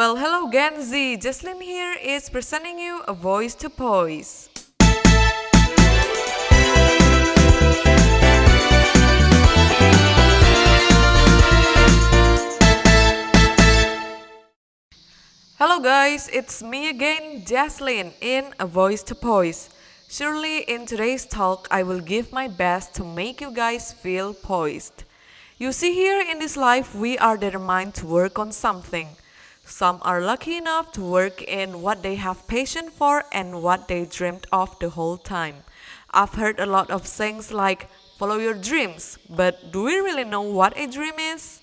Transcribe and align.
Well, 0.00 0.16
hello 0.16 0.50
Gen 0.50 0.80
Z. 0.80 1.18
Jesslyn 1.18 1.60
here 1.60 1.94
is 2.02 2.30
presenting 2.30 2.78
you 2.78 3.02
a 3.06 3.12
voice 3.12 3.54
to 3.56 3.68
poise. 3.68 4.48
Hello 15.58 15.80
guys, 15.80 16.30
it's 16.32 16.62
me 16.62 16.88
again, 16.88 17.44
Jesslyn, 17.44 18.14
in 18.22 18.54
A 18.58 18.64
Voice 18.64 19.02
to 19.02 19.14
Poise. 19.14 19.68
Surely 20.08 20.62
in 20.62 20.86
today's 20.86 21.26
talk, 21.26 21.68
I 21.70 21.82
will 21.82 22.00
give 22.00 22.32
my 22.32 22.48
best 22.48 22.94
to 22.94 23.04
make 23.04 23.42
you 23.42 23.52
guys 23.52 23.92
feel 23.92 24.32
poised. 24.32 25.04
You 25.58 25.72
see, 25.72 25.92
here 25.92 26.22
in 26.22 26.38
this 26.38 26.56
life, 26.56 26.94
we 26.94 27.18
are 27.18 27.36
determined 27.36 27.92
to 27.96 28.06
work 28.06 28.38
on 28.38 28.50
something. 28.50 29.08
Some 29.70 30.00
are 30.02 30.20
lucky 30.20 30.56
enough 30.56 30.90
to 30.92 31.00
work 31.00 31.42
in 31.42 31.80
what 31.80 32.02
they 32.02 32.16
have 32.16 32.46
passion 32.48 32.90
for 32.90 33.22
and 33.30 33.62
what 33.62 33.86
they 33.86 34.04
dreamed 34.04 34.46
of 34.50 34.76
the 34.80 34.90
whole 34.90 35.16
time. 35.16 35.62
I've 36.10 36.34
heard 36.34 36.58
a 36.58 36.66
lot 36.66 36.90
of 36.90 37.04
things 37.04 37.52
like 37.52 37.88
follow 38.18 38.38
your 38.38 38.54
dreams, 38.54 39.16
but 39.30 39.70
do 39.70 39.84
we 39.84 39.94
really 40.00 40.24
know 40.24 40.42
what 40.42 40.76
a 40.76 40.88
dream 40.88 41.14
is? 41.18 41.62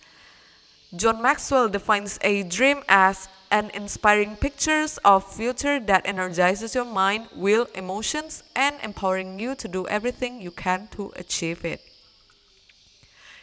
John 0.95 1.21
Maxwell 1.21 1.67
defines 1.67 2.17
a 2.21 2.43
dream 2.43 2.81
as 2.88 3.27
an 3.52 3.71
inspiring 3.73 4.38
pictures 4.38 4.97
of 5.03 5.30
future 5.30 5.77
that 5.81 6.08
energizes 6.08 6.75
your 6.75 6.85
mind, 6.85 7.27
will, 7.35 7.67
emotions, 7.75 8.41
and 8.55 8.77
empowering 8.81 9.38
you 9.38 9.53
to 9.55 9.67
do 9.67 9.85
everything 9.88 10.41
you 10.41 10.52
can 10.52 10.88
to 10.91 11.11
achieve 11.17 11.66
it. 11.66 11.81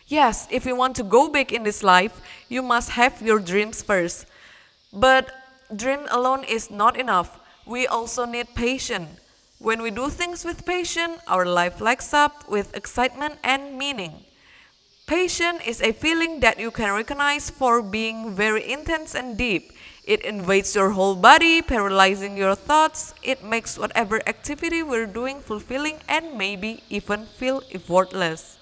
Yes, 0.06 0.48
if 0.50 0.64
you 0.64 0.74
want 0.74 0.96
to 0.96 1.02
go 1.02 1.28
big 1.28 1.52
in 1.52 1.64
this 1.64 1.82
life, 1.82 2.22
you 2.48 2.62
must 2.62 2.90
have 2.90 3.20
your 3.20 3.38
dreams 3.38 3.82
first. 3.82 4.26
But 4.94 5.30
dream 5.74 6.06
alone 6.10 6.44
is 6.44 6.70
not 6.70 6.96
enough. 6.96 7.40
We 7.66 7.86
also 7.86 8.24
need 8.24 8.54
patience. 8.54 9.20
When 9.58 9.82
we 9.82 9.90
do 9.90 10.08
things 10.08 10.44
with 10.44 10.64
patience, 10.64 11.20
our 11.26 11.44
life 11.44 11.80
lights 11.80 12.14
up 12.14 12.48
with 12.48 12.76
excitement 12.76 13.38
and 13.42 13.76
meaning. 13.76 14.24
Patience 15.06 15.60
is 15.66 15.82
a 15.82 15.92
feeling 15.92 16.40
that 16.40 16.58
you 16.58 16.70
can 16.70 16.94
recognize 16.94 17.50
for 17.50 17.82
being 17.82 18.34
very 18.34 18.70
intense 18.70 19.14
and 19.14 19.36
deep. 19.36 19.72
It 20.04 20.22
invades 20.22 20.74
your 20.74 20.90
whole 20.90 21.14
body, 21.14 21.60
paralyzing 21.60 22.36
your 22.36 22.54
thoughts. 22.54 23.14
It 23.22 23.42
makes 23.42 23.78
whatever 23.78 24.20
activity 24.28 24.82
we're 24.82 25.06
doing 25.06 25.40
fulfilling 25.40 25.98
and 26.08 26.38
maybe 26.38 26.82
even 26.88 27.26
feel 27.26 27.62
effortless. 27.72 28.58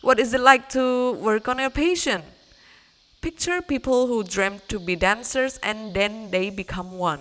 What 0.00 0.18
is 0.18 0.34
it 0.34 0.40
like 0.40 0.68
to 0.70 1.12
work 1.12 1.48
on 1.48 1.58
your 1.58 1.70
passion? 1.70 2.22
Picture 3.20 3.60
people 3.60 4.06
who 4.06 4.22
dream 4.22 4.60
to 4.68 4.78
be 4.78 4.94
dancers 4.94 5.58
and 5.62 5.92
then 5.92 6.30
they 6.30 6.50
become 6.50 6.92
one. 6.92 7.20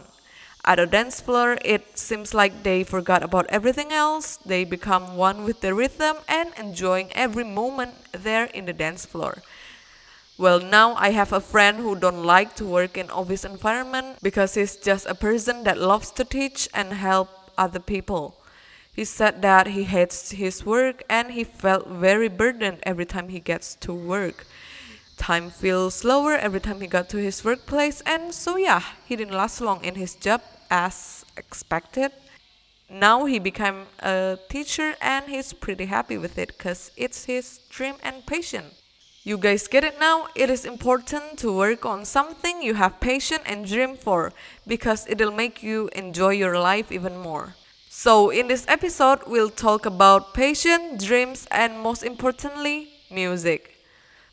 At 0.64 0.78
a 0.80 0.86
dance 0.86 1.20
floor, 1.22 1.58
it 1.66 1.98
seems 1.98 2.36
like 2.36 2.62
they 2.62 2.84
forgot 2.84 3.24
about 3.24 3.48
everything 3.50 3.92
else. 3.92 4.38
They 4.38 4.64
become 4.64 5.18
one 5.18 5.44
with 5.44 5.62
the 5.62 5.74
rhythm 5.74 6.18
and 6.28 6.54
enjoying 6.56 7.12
every 7.14 7.46
moment 7.46 7.96
there 8.12 8.46
in 8.46 8.66
the 8.66 8.74
dance 8.74 9.06
floor. 9.06 9.42
Well, 10.38 10.60
now 10.60 10.94
I 10.96 11.12
have 11.12 11.34
a 11.34 11.42
friend 11.42 11.78
who 11.78 11.96
don't 11.96 12.24
like 12.24 12.56
to 12.58 12.66
work 12.66 12.96
in 12.96 13.10
office 13.10 13.44
environment 13.44 14.18
because 14.22 14.54
he's 14.54 14.76
just 14.76 15.08
a 15.08 15.16
person 15.16 15.64
that 15.64 15.80
loves 15.80 16.12
to 16.12 16.24
teach 16.24 16.70
and 16.76 16.94
help 16.94 17.30
other 17.58 17.80
people. 17.80 18.36
He 18.94 19.04
said 19.04 19.42
that 19.42 19.68
he 19.68 19.86
hates 19.86 20.30
his 20.30 20.64
work 20.64 21.04
and 21.10 21.32
he 21.32 21.44
felt 21.44 21.88
very 21.88 22.28
burdened 22.28 22.80
every 22.84 23.06
time 23.06 23.30
he 23.30 23.40
gets 23.40 23.74
to 23.82 23.94
work. 23.94 24.46
Time 25.18 25.50
feels 25.50 25.96
slower 25.96 26.34
every 26.34 26.62
time 26.62 26.80
he 26.80 26.88
got 26.88 27.10
to 27.10 27.18
his 27.18 27.44
workplace 27.44 28.02
and 28.06 28.34
so 28.34 28.56
yeah, 28.56 28.84
he 29.06 29.16
didn't 29.16 29.36
last 29.36 29.60
long 29.60 29.84
in 29.84 29.96
his 29.96 30.16
job 30.16 30.42
as 30.70 31.26
expected. 31.36 32.12
Now 32.90 33.26
he 33.26 33.40
became 33.40 33.88
a 34.00 34.38
teacher 34.50 34.96
and 35.02 35.26
he's 35.26 35.52
pretty 35.54 35.86
happy 35.86 36.18
with 36.18 36.38
it 36.38 36.58
cuz 36.58 36.92
it's 36.96 37.26
his 37.26 37.60
dream 37.70 37.96
and 38.04 38.26
passion. 38.26 38.72
You 39.28 39.38
guys 39.38 39.68
get 39.68 39.84
it 39.84 40.00
now? 40.00 40.28
It 40.36 40.50
is 40.50 40.64
important 40.64 41.38
to 41.40 41.52
work 41.52 41.86
on 41.86 42.06
something 42.06 42.62
you 42.62 42.76
have 42.76 43.02
passion 43.02 43.40
and 43.46 43.68
dream 43.68 43.98
for 43.98 44.32
because 44.66 45.06
it'll 45.10 45.34
make 45.34 45.62
you 45.62 45.90
enjoy 45.94 46.30
your 46.30 46.58
life 46.58 46.94
even 46.94 47.18
more. 47.18 47.56
So, 47.90 48.30
in 48.30 48.48
this 48.48 48.64
episode, 48.70 49.20
we'll 49.28 49.50
talk 49.50 49.86
about 49.86 50.34
passion, 50.34 50.98
dreams, 50.98 51.48
and 51.52 51.80
most 51.82 52.04
importantly, 52.04 52.90
music. 53.12 53.77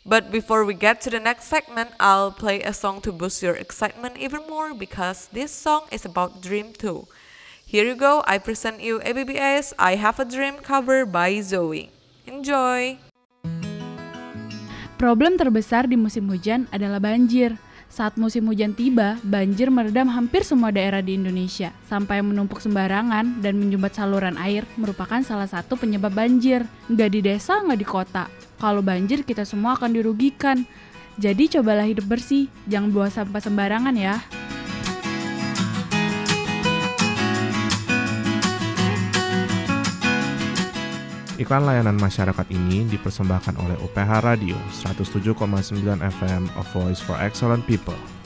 But 0.04 0.28
before 0.28 0.68
we 0.68 0.76
get 0.76 1.00
to 1.08 1.10
the 1.10 1.16
next 1.16 1.48
segment, 1.48 1.96
I'll 1.96 2.28
play 2.28 2.60
a 2.60 2.76
song 2.76 3.00
to 3.08 3.10
boost 3.10 3.40
your 3.40 3.56
excitement 3.56 4.20
even 4.20 4.44
more 4.44 4.76
because 4.76 5.32
this 5.32 5.48
song 5.48 5.88
is 5.88 6.04
about 6.04 6.44
dream 6.44 6.76
too. 6.76 7.08
Here 7.64 7.88
you 7.88 7.96
go, 7.96 8.20
I 8.28 8.36
present 8.36 8.84
you 8.84 9.00
ABBS 9.00 9.72
I 9.80 9.96
Have 9.96 10.20
a 10.20 10.28
Dream 10.28 10.60
cover 10.60 11.08
by 11.08 11.40
Zoe. 11.40 11.88
Enjoy! 12.28 13.00
Problem 15.00 15.40
terbesar 15.40 15.88
di 15.88 15.96
musim 15.96 16.28
hujan 16.28 16.68
adalah 16.68 17.00
banjir. 17.00 17.56
Saat 17.88 18.20
musim 18.20 18.44
hujan 18.44 18.76
tiba, 18.76 19.16
banjir 19.24 19.72
meredam 19.72 20.12
hampir 20.12 20.44
semua 20.44 20.68
daerah 20.68 21.00
di 21.00 21.16
Indonesia, 21.16 21.72
sampai 21.88 22.20
menumpuk 22.20 22.60
sembarangan 22.60 23.40
dan 23.40 23.56
menyumbat 23.56 23.96
saluran 23.96 24.36
air 24.36 24.68
merupakan 24.76 25.24
salah 25.24 25.48
satu 25.48 25.80
penyebab 25.80 26.12
banjir. 26.12 26.68
Nggak 26.92 27.08
di 27.08 27.20
desa, 27.24 27.56
nggak 27.64 27.80
di 27.80 27.88
kota. 27.88 28.24
Kalau 28.64 28.80
banjir, 28.80 29.28
kita 29.28 29.44
semua 29.44 29.76
akan 29.76 29.92
dirugikan. 29.92 30.64
Jadi 31.20 31.52
cobalah 31.52 31.84
hidup 31.84 32.08
bersih, 32.08 32.48
jangan 32.64 32.88
buang 32.96 33.12
sampah 33.12 33.36
sembarangan 33.36 33.92
ya. 33.92 34.24
Iklan 41.36 41.68
layanan 41.68 42.00
masyarakat 42.00 42.48
ini 42.56 42.88
dipersembahkan 42.88 43.60
oleh 43.60 43.76
UPH 43.84 44.10
Radio 44.24 44.56
107,9 44.72 46.00
FM 46.00 46.48
A 46.56 46.64
Voice 46.72 47.04
for 47.04 47.20
Excellent 47.20 47.68
People. 47.68 48.23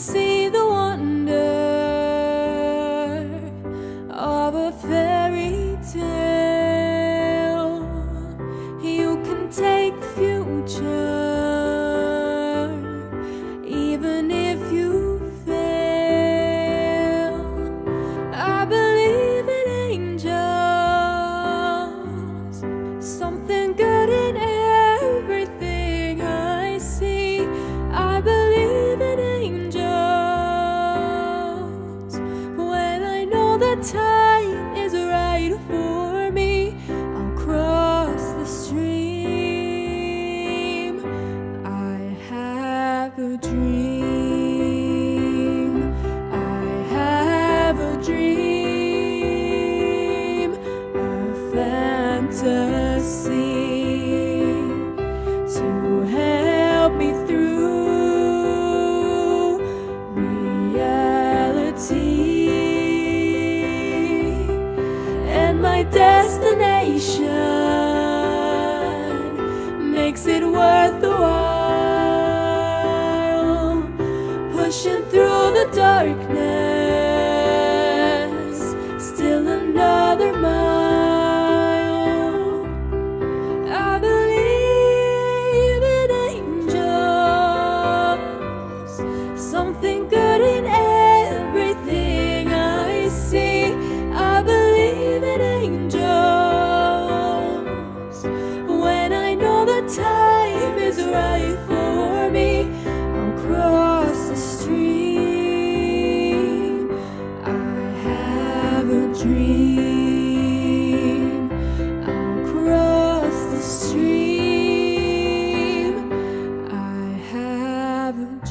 See 0.00 0.29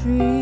dream. 0.01 0.38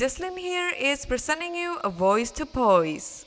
Jesslyn 0.00 0.38
here 0.38 0.72
is 0.80 1.04
presenting 1.04 1.54
you 1.54 1.76
a 1.84 1.90
voice 1.90 2.30
to 2.30 2.46
poise. 2.46 3.26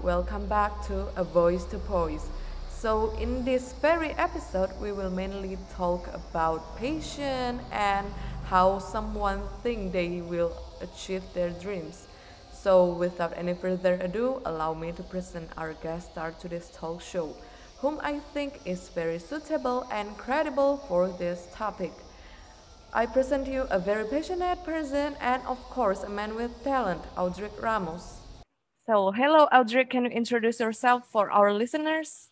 Welcome 0.00 0.46
back 0.48 0.72
to 0.86 1.08
A 1.14 1.24
Voice 1.24 1.64
to 1.64 1.76
Poise. 1.76 2.30
So, 2.70 3.14
in 3.20 3.44
this 3.44 3.74
very 3.82 4.12
episode, 4.12 4.70
we 4.80 4.92
will 4.92 5.10
mainly 5.10 5.58
talk 5.74 6.08
about 6.14 6.78
patience 6.78 7.60
and 7.70 8.06
how 8.46 8.78
someone 8.78 9.42
think 9.62 9.92
they 9.92 10.22
will 10.22 10.56
achieve 10.80 11.22
their 11.34 11.50
dreams. 11.50 12.08
So, 12.60 12.86
without 12.86 13.32
any 13.36 13.54
further 13.54 13.94
ado, 14.02 14.42
allow 14.44 14.74
me 14.74 14.90
to 14.90 15.02
present 15.04 15.48
our 15.56 15.74
guest 15.74 16.10
star 16.10 16.32
to 16.40 16.48
this 16.48 16.70
talk 16.74 17.00
show, 17.00 17.36
whom 17.78 18.00
I 18.02 18.18
think 18.34 18.60
is 18.64 18.88
very 18.88 19.20
suitable 19.20 19.86
and 19.92 20.16
credible 20.18 20.78
for 20.88 21.06
this 21.06 21.46
topic. 21.54 21.92
I 22.92 23.06
present 23.06 23.46
you 23.46 23.68
a 23.70 23.78
very 23.78 24.04
passionate 24.08 24.64
person 24.64 25.14
and, 25.20 25.40
of 25.46 25.58
course, 25.70 26.02
a 26.02 26.08
man 26.08 26.34
with 26.34 26.50
talent, 26.64 27.02
Audric 27.16 27.62
Ramos. 27.62 28.16
So, 28.88 29.12
hello, 29.12 29.46
Audric. 29.52 29.90
Can 29.90 30.06
you 30.06 30.10
introduce 30.10 30.58
yourself 30.58 31.06
for 31.06 31.30
our 31.30 31.52
listeners? 31.52 32.30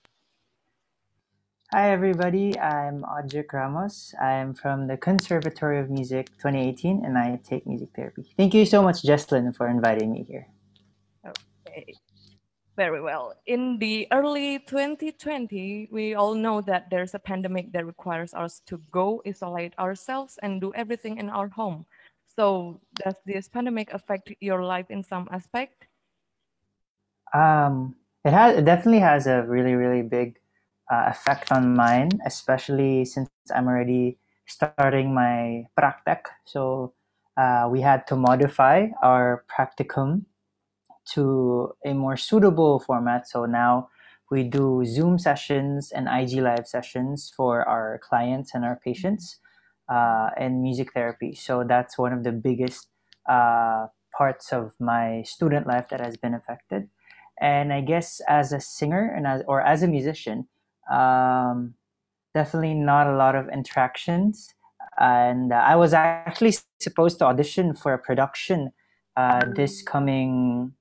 Hi, 1.77 1.91
everybody. 1.91 2.59
I'm 2.59 3.03
Audric 3.03 3.53
Ramos. 3.53 4.15
I'm 4.19 4.55
from 4.55 4.87
the 4.87 4.97
Conservatory 4.97 5.79
of 5.79 5.91
Music 5.91 6.29
2018 6.39 7.05
and 7.05 7.19
I 7.19 7.39
take 7.45 7.67
music 7.67 7.91
therapy. 7.95 8.25
Thank 8.39 8.55
you 8.55 8.65
so 8.65 8.83
much, 8.83 9.03
Jesslyn, 9.03 9.55
for 9.55 9.69
inviting 9.69 10.11
me 10.11 10.25
here. 10.27 10.47
Okay. 11.29 11.93
Very 12.77 13.03
well. 13.03 13.35
In 13.45 13.77
the 13.79 14.09
early 14.11 14.61
2020, 14.61 15.91
we 15.93 16.15
all 16.15 16.35
know 16.35 16.63
that 16.63 16.89
there's 16.91 17.13
a 17.13 17.19
pandemic 17.19 17.73
that 17.73 17.85
requires 17.85 18.33
us 18.33 18.63
to 18.65 18.81
go 18.91 19.21
isolate 19.27 19.75
ourselves 19.79 20.39
and 20.43 20.63
do 20.63 20.73
everything 20.73 21.19
in 21.19 21.29
our 21.29 21.51
home. 21.51 21.85
So, 22.35 22.81
does 23.05 23.17
this 23.27 23.49
pandemic 23.49 23.93
affect 23.93 24.33
your 24.41 24.65
life 24.65 24.87
in 24.89 25.05
some 25.05 25.29
aspect? 25.31 25.89
Um, 27.35 27.97
it 28.25 28.33
has 28.33 28.57
it 28.57 28.65
definitely 28.65 29.01
has 29.01 29.27
a 29.27 29.43
really, 29.43 29.75
really 29.75 30.01
big 30.01 30.39
uh, 30.91 31.05
effect 31.09 31.53
on 31.53 31.75
mine, 31.75 32.11
especially 32.25 33.05
since 33.05 33.29
I'm 33.55 33.67
already 33.69 34.19
starting 34.47 35.15
my 35.15 35.67
practic. 35.77 36.27
So 36.45 36.93
uh, 37.37 37.69
we 37.71 37.81
had 37.81 38.07
to 38.09 38.17
modify 38.17 38.89
our 39.03 39.45
practicum 39.51 40.25
to 41.15 41.75
a 41.85 41.93
more 41.95 42.17
suitable 42.17 42.81
format. 42.81 43.29
So 43.29 43.47
now 43.47 43.89
we 44.31 44.43
do 44.43 44.85
Zoom 44.85 45.19
sessions 45.19 45.93
and 45.93 46.09
IG 46.09 46.41
live 46.41 46.67
sessions 46.67 47.33
for 47.37 47.67
our 47.69 48.01
clients 48.03 48.55
and 48.55 48.65
our 48.65 48.81
patients 48.83 49.39
uh, 49.89 50.31
and 50.37 50.63
music 50.63 50.93
therapy. 50.93 51.35
So 51.35 51.65
that's 51.65 51.99
one 51.99 52.13
of 52.13 52.25
the 52.25 52.33
biggest 52.33 52.89
uh, 53.29 53.87
parts 54.17 54.53
of 54.53 54.73
my 54.81 55.23
student 55.23 55.67
life 55.67 55.89
that 55.91 56.01
has 56.01 56.17
been 56.17 56.35
affected. 56.35 56.89
And 57.41 57.73
I 57.73 57.83
guess 57.83 58.21
as 58.29 58.53
a 58.53 58.61
singer 58.61 59.13
and 59.15 59.27
as 59.27 59.43
or 59.47 59.61
as 59.61 59.83
a 59.83 59.87
musician, 59.89 60.49
um, 60.91 61.75
definitely 62.35 62.75
not 62.75 63.07
a 63.07 63.17
lot 63.17 63.35
of 63.35 63.49
interactions. 63.49 64.55
And 64.99 65.53
uh, 65.53 65.57
I 65.57 65.77
was 65.77 65.93
actually 65.93 66.55
supposed 66.81 67.19
to 67.19 67.27
audition 67.27 67.75
for 67.75 67.93
a 67.93 67.99
production 67.99 68.73
uh, 69.17 69.41
this 69.55 69.83
coming 69.83 70.73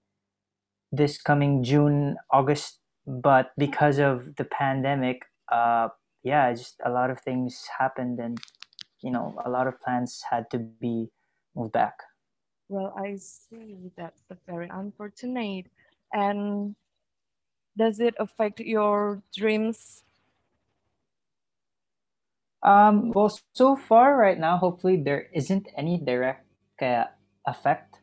this 0.91 1.21
coming 1.21 1.63
June, 1.63 2.17
August, 2.31 2.79
but 3.05 3.51
because 3.57 3.97
of 3.99 4.35
the 4.37 4.45
pandemic, 4.45 5.23
uh, 5.51 5.89
yeah, 6.23 6.51
just 6.53 6.75
a 6.85 6.89
lot 6.89 7.09
of 7.09 7.19
things 7.21 7.67
happened, 7.79 8.19
and 8.19 8.37
you 9.01 9.11
know, 9.11 9.35
a 9.45 9.49
lot 9.49 9.67
of 9.67 9.79
plans 9.81 10.23
had 10.29 10.49
to 10.51 10.59
be 10.59 11.09
moved 11.55 11.73
back. 11.73 11.95
Well, 12.67 12.93
I 12.97 13.15
see 13.17 13.91
that's 13.95 14.21
very 14.47 14.69
unfortunate. 14.71 15.67
And 16.13 16.75
does 17.77 17.99
it 17.99 18.15
affect 18.19 18.59
your 18.59 19.21
dreams? 19.35 20.03
Um, 22.63 23.11
well, 23.11 23.31
so 23.53 23.75
far 23.75 24.17
right 24.17 24.39
now, 24.39 24.57
hopefully 24.57 24.97
there 24.97 25.27
isn't 25.33 25.67
any 25.77 25.99
direct 25.99 26.47
uh, 26.81 27.05
effect 27.45 27.99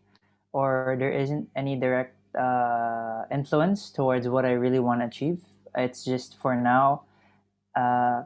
or 0.52 0.96
there 0.98 1.10
isn't 1.10 1.48
any 1.56 1.74
direct 1.76 2.16
uh, 2.36 3.24
influence 3.30 3.90
towards 3.90 4.28
what 4.28 4.44
I 4.44 4.52
really 4.52 4.78
want 4.78 5.00
to 5.00 5.06
achieve. 5.06 5.40
It's 5.76 6.04
just 6.04 6.38
for 6.38 6.54
now, 6.54 7.02
uh, 7.74 8.22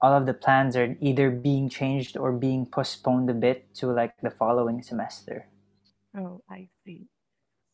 all 0.00 0.12
of 0.12 0.26
the 0.26 0.34
plans 0.34 0.76
are 0.76 0.96
either 1.00 1.30
being 1.30 1.68
changed 1.68 2.16
or 2.16 2.32
being 2.32 2.66
postponed 2.66 3.30
a 3.30 3.34
bit 3.34 3.74
to 3.76 3.90
like 3.90 4.14
the 4.20 4.30
following 4.30 4.82
semester. 4.82 5.46
Oh, 6.16 6.42
I 6.50 6.68
see. 6.84 7.06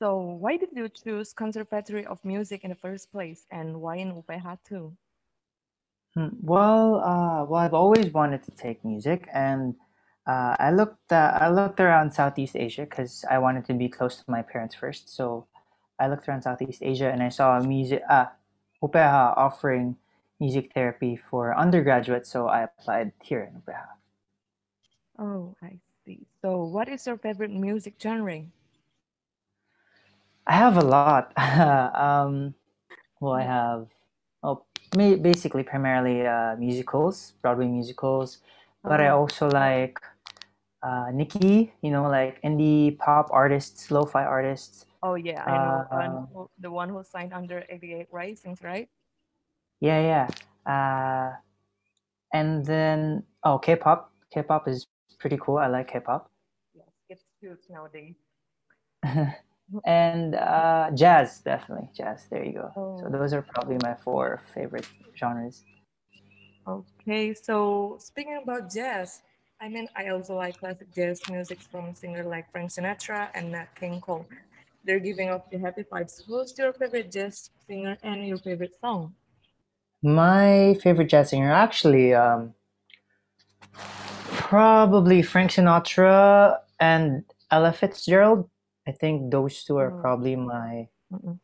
So, 0.05 0.19
why 0.19 0.59
did 0.59 0.69
you 0.77 0.91
choose 0.91 1.33
Conservatory 1.33 2.05
of 2.05 2.23
Music 2.27 2.63
in 2.63 2.69
the 2.69 2.77
first 2.77 3.11
place, 3.11 3.47
and 3.51 3.81
why 3.81 3.97
in 3.97 4.13
UPH 4.13 4.59
too? 4.63 4.95
Hmm, 6.15 6.29
Well, 6.43 7.01
uh, 7.01 7.45
well, 7.47 7.61
I've 7.61 7.73
always 7.75 8.13
wanted 8.13 8.43
to 8.45 8.51
take 8.53 8.85
music, 8.85 9.29
and 9.33 9.75
uh, 10.27 10.57
I 10.61 10.73
looked 10.73 11.11
uh, 11.11 11.39
I 11.41 11.49
looked 11.49 11.81
around 11.81 12.13
Southeast 12.13 12.55
Asia 12.55 12.83
because 12.85 13.25
I 13.31 13.39
wanted 13.39 13.65
to 13.67 13.75
be 13.75 13.89
close 13.89 14.17
to 14.19 14.31
my 14.31 14.43
parents 14.43 14.75
first. 14.75 15.09
So 15.09 15.47
I 15.99 16.09
looked 16.09 16.29
around 16.29 16.43
Southeast 16.43 16.83
Asia, 16.83 17.09
and 17.11 17.23
I 17.23 17.31
saw 17.31 17.59
a 17.59 17.65
music 17.65 18.03
uh, 18.09 18.27
UPH 18.83 19.35
offering 19.39 19.97
music 20.39 20.73
therapy 20.75 21.17
for 21.17 21.57
undergraduates. 21.57 22.29
So 22.31 22.49
I 22.49 22.65
applied 22.65 23.13
here 23.23 23.43
in 23.43 23.55
UPH. 23.57 23.97
Oh, 25.19 25.57
I 25.63 25.79
see. 26.05 26.27
So, 26.43 26.65
what 26.65 26.89
is 26.89 27.07
your 27.07 27.17
favorite 27.17 27.51
music 27.51 27.95
genre? 28.01 28.45
I 30.47 30.53
have 30.55 30.77
a 30.77 30.83
lot. 30.85 31.33
um, 31.97 32.55
well, 33.21 33.35
I 33.35 33.43
have 33.43 33.89
ma- 34.97 35.17
basically 35.17 35.63
primarily 35.63 36.27
uh, 36.27 36.57
musicals, 36.57 37.33
Broadway 37.43 37.67
musicals, 37.67 38.39
but 38.87 39.01
I 39.01 39.09
Oh, 39.09 39.15
also 39.15 39.49
like 39.51 39.99
uh, 40.83 41.07
Niki, 41.13 41.71
you 41.83 41.91
know, 41.91 42.09
like 42.09 42.41
indie 42.43 42.97
pop 42.99 43.29
artists, 43.33 43.91
lo-fi 43.91 44.25
artists. 44.25 44.87
oh 45.03 45.15
yeah, 45.15 45.45
I 45.45 45.59
know. 45.59 45.87
Uh, 45.91 45.99
And 45.99 46.27
who- 46.33 46.51
the 46.59 46.71
one 46.71 46.89
who 46.91 47.03
signed 47.05 47.33
under 47.33 47.65
88 47.69 48.09
Risings, 48.13 48.63
right? 48.63 48.89
yeah, 49.81 50.01
yeah. 50.01 50.71
Uh, 50.73 51.37
and 52.33 52.65
then 52.67 53.25
oh, 53.45 53.59
K-pop. 53.59 54.13
K-pop 54.33 54.69
is 54.69 54.87
pretty 55.19 55.39
cool. 55.41 55.59
I 55.59 55.67
like 55.69 55.89
K-pop. 55.89 56.31
Yes, 56.75 56.91
it's 57.09 57.25
huge 57.41 57.69
nowadays. 57.71 58.17
and 59.85 60.35
uh, 60.35 60.91
jazz, 60.95 61.41
definitely 61.41 61.89
jazz. 61.97 62.27
There 62.31 62.45
you 62.45 62.53
go. 62.53 62.71
So 62.75 63.07
Oh. 63.07 63.09
those 63.11 63.33
are 63.33 63.43
probably 63.43 63.79
my 63.83 63.95
four 63.95 64.43
favorite 64.55 64.87
genres. 65.17 65.65
Okay, 66.67 67.35
so 67.35 67.97
speaking 68.01 68.41
about 68.43 68.73
jazz, 68.73 69.21
I 69.61 69.69
mean, 69.69 69.89
I 69.97 70.09
also 70.09 70.37
like 70.37 70.59
classic 70.59 70.93
jazz 70.95 71.21
music 71.31 71.61
from 71.71 71.95
singer 71.95 72.25
like 72.25 72.51
Frank 72.53 72.71
Sinatra 72.71 73.29
and 73.35 73.53
Nat 73.53 73.69
King 73.75 74.01
Cole. 74.01 74.27
They're 74.85 75.01
giving 75.01 75.31
off 75.31 75.49
the 75.51 75.59
happy 75.59 75.85
vibes. 75.85 76.25
Who's 76.27 76.57
your 76.59 76.73
favorite 76.73 77.11
jazz 77.11 77.51
singer 77.67 77.97
and 78.03 78.27
your 78.27 78.39
favorite 78.39 78.75
song? 78.81 79.15
My 80.03 80.77
favorite 80.83 81.09
jazz 81.09 81.31
singer, 81.31 81.53
actually, 81.53 82.13
um, 82.15 82.53
probably 83.73 85.23
Frank 85.23 85.53
Sinatra 85.53 86.59
and 86.81 87.25
Ella 87.51 87.73
Fitzgerald. 87.73 88.49
I 88.87 88.93
think 88.93 89.31
those 89.31 89.65
two 89.65 89.79
are 89.79 89.91
Mm, 89.91 90.01
probably 90.01 90.37
my 90.37 90.89
mm-mm. 91.13 91.39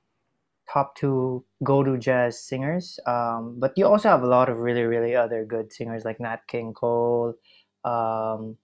top 0.72 0.96
two 0.96 1.44
go-to 1.64 1.98
jazz 1.98 2.40
singers. 2.40 2.98
Um, 3.06 3.56
but 3.58 3.72
you 3.76 3.86
also 3.86 4.08
have 4.08 4.22
a 4.22 4.26
lot 4.26 4.48
of 4.48 4.58
really, 4.58 4.82
really 4.82 5.16
other 5.16 5.44
good 5.44 5.72
singers 5.72 6.04
like 6.04 6.20
Nat 6.20 6.46
King 6.46 6.72
Cole, 6.74 7.34
um, 7.84 8.56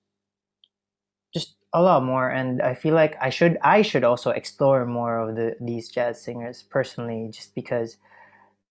just 1.34 1.56
a 1.72 1.82
lot 1.82 2.04
more. 2.04 2.28
And 2.30 2.62
I 2.62 2.74
feel 2.74 2.94
like 2.94 3.16
I 3.20 3.30
should 3.30 3.58
I 3.62 3.82
should 3.82 4.04
also 4.04 4.30
explore 4.30 4.86
more 4.86 5.18
of 5.18 5.36
the 5.36 5.56
these 5.60 5.88
jazz 5.88 6.20
singers 6.22 6.62
personally, 6.62 7.30
just 7.32 7.54
because 7.54 7.98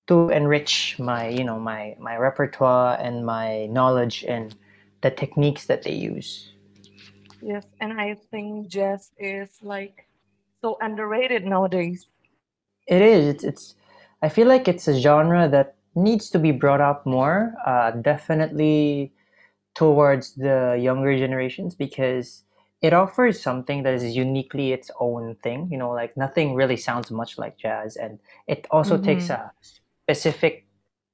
to 0.07 0.29
enrich 0.29 0.97
my 0.99 1.29
you 1.29 1.43
know 1.45 1.59
my 1.59 1.95
my 1.99 2.17
repertoire 2.17 2.97
and 3.01 3.25
my 3.25 3.67
knowledge 3.67 4.25
and 4.27 4.55
the 5.01 5.11
techniques 5.11 5.67
that 5.67 5.83
they 5.83 5.93
use. 5.93 6.54
Yes, 7.41 7.65
and 7.79 7.99
I 8.01 8.15
think 8.15 8.67
jazz 8.67 9.11
is 9.17 9.49
like 9.61 10.07
so 10.61 10.77
underrated 10.81 11.45
nowadays. 11.45 12.07
It 12.87 13.01
is. 13.01 13.27
It's, 13.27 13.43
it's 13.43 13.75
I 14.21 14.29
feel 14.29 14.47
like 14.47 14.67
it's 14.67 14.87
a 14.87 14.99
genre 14.99 15.47
that 15.49 15.75
needs 15.95 16.29
to 16.31 16.39
be 16.39 16.51
brought 16.51 16.81
up 16.81 17.05
more. 17.05 17.53
Uh, 17.65 17.91
definitely 17.91 19.13
towards 19.75 20.35
the 20.35 20.77
younger 20.81 21.17
generations 21.17 21.75
because 21.75 22.43
it 22.81 22.93
offers 22.93 23.41
something 23.41 23.83
that 23.83 23.93
is 23.93 24.15
uniquely 24.15 24.71
its 24.73 24.91
own 24.99 25.35
thing. 25.43 25.69
You 25.71 25.77
know, 25.77 25.91
like 25.91 26.15
nothing 26.17 26.55
really 26.55 26.77
sounds 26.77 27.11
much 27.11 27.37
like 27.37 27.57
jazz, 27.57 27.95
and 27.95 28.19
it 28.47 28.67
also 28.71 28.97
takes 28.97 29.29
Mm-hmm. 29.29 29.31
a 29.31 29.51
specific 30.05 30.65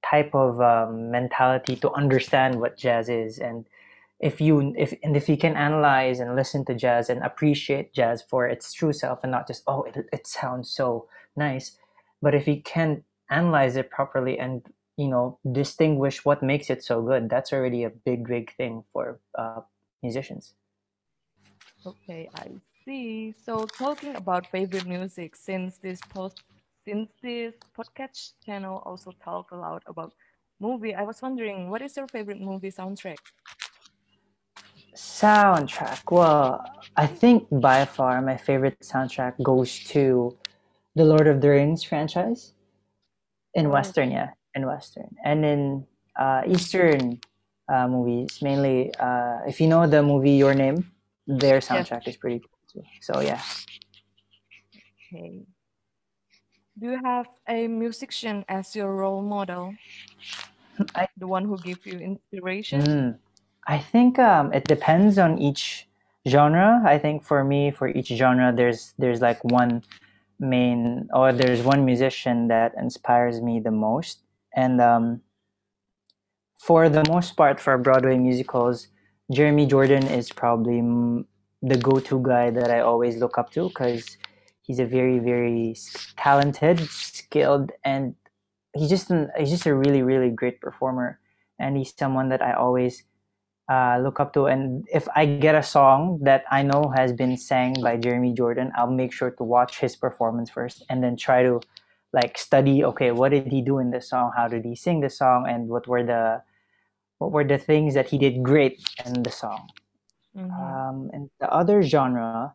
type 0.06 0.34
of 0.36 0.62
um, 0.62 1.12
mentality 1.12 1.75
to 1.78 1.92
understand 1.92 2.60
what 2.60 2.78
jazz 2.78 3.10
is 3.10 3.40
and 3.40 3.66
if 4.22 4.40
you 4.40 4.74
if 4.78 4.94
and 5.04 5.18
if 5.18 5.28
you 5.28 5.38
can 5.38 5.56
analyze 5.56 6.20
and 6.20 6.36
listen 6.36 6.63
to 6.66 6.75
jazz 6.75 7.10
and 7.10 7.22
appreciate 7.24 7.94
jazz 7.94 8.22
for 8.22 8.48
its 8.48 8.72
true 8.74 8.94
self 8.94 9.20
and 9.24 9.32
not 9.32 9.48
just 9.48 9.63
oh 9.68 9.84
it, 9.84 10.06
it 10.13 10.28
sounds 10.28 10.70
so 10.70 11.08
nice 11.36 11.78
but 12.22 12.36
if 12.36 12.48
you 12.48 12.62
can 12.62 13.04
analyze 13.30 13.75
it 13.75 13.90
properly 13.90 14.38
and 14.38 14.68
you 14.98 15.08
know 15.08 15.40
distinguish 15.51 16.24
what 16.24 16.44
makes 16.44 16.70
it 16.70 16.84
so 16.84 17.01
good 17.01 17.30
that's 17.30 17.51
already 17.51 17.84
a 17.84 17.90
big 17.90 18.28
big 18.28 18.56
thing 18.56 18.84
for 18.94 19.20
uh, 19.38 19.62
musicians 20.04 20.54
Okay, 21.86 22.30
I 22.36 22.48
see. 22.86 23.34
So 23.44 23.66
talking 23.66 24.16
about 24.16 24.46
favorite 24.48 24.86
music, 24.86 25.36
since 25.36 25.78
this 25.78 26.00
post 26.10 26.44
since 26.86 27.10
this 27.22 27.56
podcast 27.78 28.34
channel 28.46 28.82
also 28.86 29.12
talk 29.24 29.51
a 29.51 29.56
lot 29.56 29.84
about 29.88 30.13
movie, 30.60 30.94
I 30.94 31.04
was 31.04 31.22
wondering 31.22 31.70
what 31.70 31.82
is 31.82 31.98
your 31.98 32.08
favorite 32.08 32.40
movie 32.42 32.72
soundtrack? 32.72 33.18
Soundtrack. 34.95 36.01
Well 36.12 36.65
i 36.98 37.07
think 37.07 37.48
by 37.51 37.86
far 37.86 38.21
my 38.21 38.38
favorite 38.38 38.79
soundtrack 38.81 39.41
goes 39.41 39.79
to 39.86 40.38
the 40.95 41.05
lord 41.05 41.27
of 41.27 41.39
the 41.41 41.50
rings 41.50 41.83
franchise 41.83 42.53
in 43.53 43.69
Oh, 43.69 43.71
western 43.71 44.12
yeah 44.12 44.31
in 44.55 44.65
western. 44.67 45.15
And 45.24 45.45
in 45.45 45.88
uh, 46.19 46.41
eastern 46.48 47.19
uh, 47.71 47.88
movies 47.88 48.41
mainly 48.41 48.93
uh, 49.00 49.39
if 49.48 49.62
you 49.62 49.67
know 49.67 49.88
the 49.88 50.03
movie 50.03 50.31
your 50.31 50.53
name 50.53 50.91
their 51.27 51.60
soundtrack 51.60 52.07
is 52.07 52.17
pretty 52.17 52.39
cool 52.39 52.60
too. 52.71 52.83
So 53.01 53.21
yeah. 53.21 53.41
Okay. 55.13 55.45
Do 56.77 56.88
you 56.91 57.00
have 57.03 57.27
a 57.48 57.67
musician 57.67 58.43
as 58.50 58.75
your 58.75 58.93
role 58.95 59.21
model, 59.21 59.74
I, 60.95 61.07
the 61.17 61.27
one 61.27 61.45
who 61.45 61.57
gives 61.57 61.86
you 61.86 62.00
inspiration? 62.00 62.81
mm, 62.81 63.17
I 63.68 63.80
think 63.80 64.20
um, 64.20 64.53
it 64.53 64.65
depends 64.65 65.18
on 65.18 65.38
each 65.38 65.88
genre. 66.27 66.82
I 66.86 66.98
think 66.98 67.24
for 67.24 67.44
me 67.44 67.72
for 67.72 67.88
each 67.88 68.08
genre 68.08 68.53
there's 68.56 68.94
there's 68.98 69.22
like 69.22 69.44
one 69.44 69.84
main 70.39 71.08
or 71.13 71.32
there's 71.34 71.62
one 71.62 71.86
musician 71.86 72.48
that 72.48 72.74
inspires 72.77 73.41
me 73.41 73.60
the 73.60 73.72
most. 73.72 74.20
And 74.56 74.82
um, 74.82 75.22
for 76.60 76.89
the 76.89 77.03
most 77.10 77.36
part 77.36 77.60
for 77.60 77.75
broadway 77.77 78.18
musicals 78.18 78.88
jeremy 79.32 79.65
jordan 79.65 80.06
is 80.08 80.32
probably 80.32 80.80
the 81.63 81.77
go-to 81.77 82.22
guy 82.22 82.51
that 82.51 82.70
i 82.70 82.80
always 82.80 83.18
look 83.18 83.38
up 83.39 83.50
to 83.51 83.68
because 83.70 84.18
he's 84.62 84.80
a 84.80 84.86
very 84.86 85.18
very 85.18 85.75
talented 86.18 86.80
skilled 86.89 87.72
and 87.84 88.15
he's 88.75 88.89
just 88.89 89.10
an, 89.10 89.30
he's 89.38 89.50
just 89.50 89.65
a 89.65 89.75
really 89.75 90.01
really 90.01 90.30
great 90.30 90.62
performer. 90.62 91.20
And 91.60 91.77
he's 91.77 91.94
someone 91.98 92.30
that 92.30 92.41
i 92.41 92.53
always 92.53 93.03
uh, 93.72 93.98
look 94.04 94.20
up 94.20 94.34
to. 94.34 94.42
And 94.54 94.86
if 95.00 95.08
i 95.16 95.25
get 95.25 95.56
a 95.56 95.63
song 95.63 96.20
that 96.30 96.44
i 96.51 96.62
know 96.70 96.84
has 96.98 97.10
been 97.22 97.36
sang 97.38 97.72
by 97.82 97.94
jeremy 98.04 98.34
jordan 98.34 98.72
i'll 98.78 98.98
make 99.04 99.13
sure 99.13 99.32
to 99.40 99.44
watch 99.44 99.80
his 99.80 99.96
performance 99.96 100.50
first 100.58 100.84
and 100.90 100.98
then 101.04 101.16
try 101.16 101.40
to 101.44 101.62
like 102.13 102.38
study 102.38 102.84
okay 102.84 103.12
what 103.12 103.30
did 103.30 103.48
he 103.48 103.62
do 103.62 103.80
in 103.80 103.92
this 103.92 104.10
song? 104.10 104.32
How 104.36 104.48
did 104.48 104.66
he 104.66 104.75
sing 104.75 105.00
the 105.00 105.10
song? 105.10 105.48
And 105.48 105.70
what 105.70 105.88
were 105.88 106.04
the 106.04 106.42
what 107.20 107.32
were 107.32 107.48
the 107.54 107.58
things 107.58 107.94
that 107.94 108.08
he 108.10 108.18
did 108.18 108.44
great 108.44 108.75
in 109.06 109.24
the 109.24 109.32
song? 109.32 109.70
Mm-hmm. 110.36 110.63
um, 110.63 111.10
and 111.12 111.30
the 111.42 111.50
other 111.51 111.82
genre 111.84 112.54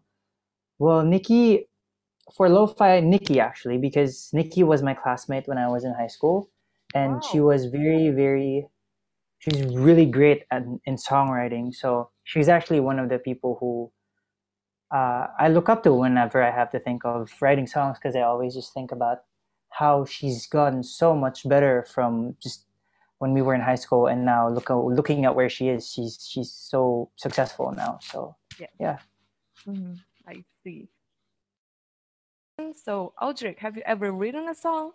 well 0.79 1.03
Niki 1.03 1.67
for 2.35 2.49
lo-fi 2.49 3.03
Niki 3.13 3.37
actually 3.37 3.77
because 3.77 4.31
Niki 4.35 4.63
was 4.65 4.83
my 4.83 4.95
classmate 4.95 5.47
when 5.47 5.59
i 5.59 5.69
was 5.69 5.85
in 5.85 5.93
high 5.93 6.13
school. 6.17 6.49
And 6.95 7.23
she 7.29 7.41
was 7.41 7.67
very 7.67 8.09
very 8.23 8.67
she's 9.39 9.65
really 9.77 10.07
great 10.07 10.45
at, 10.51 10.65
in 10.87 10.97
songwriting 10.97 11.75
so 11.75 12.11
she's 12.25 12.49
actually 12.49 12.81
one 12.81 12.99
of 12.99 13.09
the 13.09 13.19
people 13.19 13.57
who 13.61 13.93
uh, 14.97 15.27
i 15.39 15.49
look 15.49 15.69
up 15.69 15.83
to 15.83 15.93
whenever 15.95 16.43
i 16.43 16.51
have 16.51 16.71
to 16.71 16.79
think 16.81 17.05
of 17.05 17.31
writing 17.41 17.67
songs 17.67 17.99
because 17.99 18.17
i 18.17 18.23
always 18.23 18.55
just 18.55 18.75
think 18.75 18.93
about 18.93 19.19
how 19.71 20.05
she's 20.05 20.47
gotten 20.47 20.83
so 20.83 21.15
much 21.15 21.49
better 21.49 21.85
from 21.95 22.37
just 22.43 22.67
when 23.19 23.33
we 23.33 23.43
were 23.43 23.55
in 23.55 23.61
high 23.61 23.77
school 23.77 24.07
and 24.07 24.25
now 24.25 24.49
look 24.49 24.71
looking 24.71 25.25
at 25.25 25.35
where 25.35 25.51
she 25.51 25.69
is 25.69 25.91
she's 25.91 26.27
she's 26.31 26.53
so 26.53 27.11
successful 27.17 27.73
now 27.77 27.99
so 28.03 28.37
Yeah. 28.61 28.69
yeah 28.81 28.99
Mhm. 29.69 29.99
I 30.29 30.45
see. 30.65 30.89
So, 32.75 33.15
Audric, 33.23 33.59
have 33.61 33.77
you 33.77 33.83
ever 33.87 34.13
written 34.13 34.49
a 34.49 34.55
song? 34.55 34.93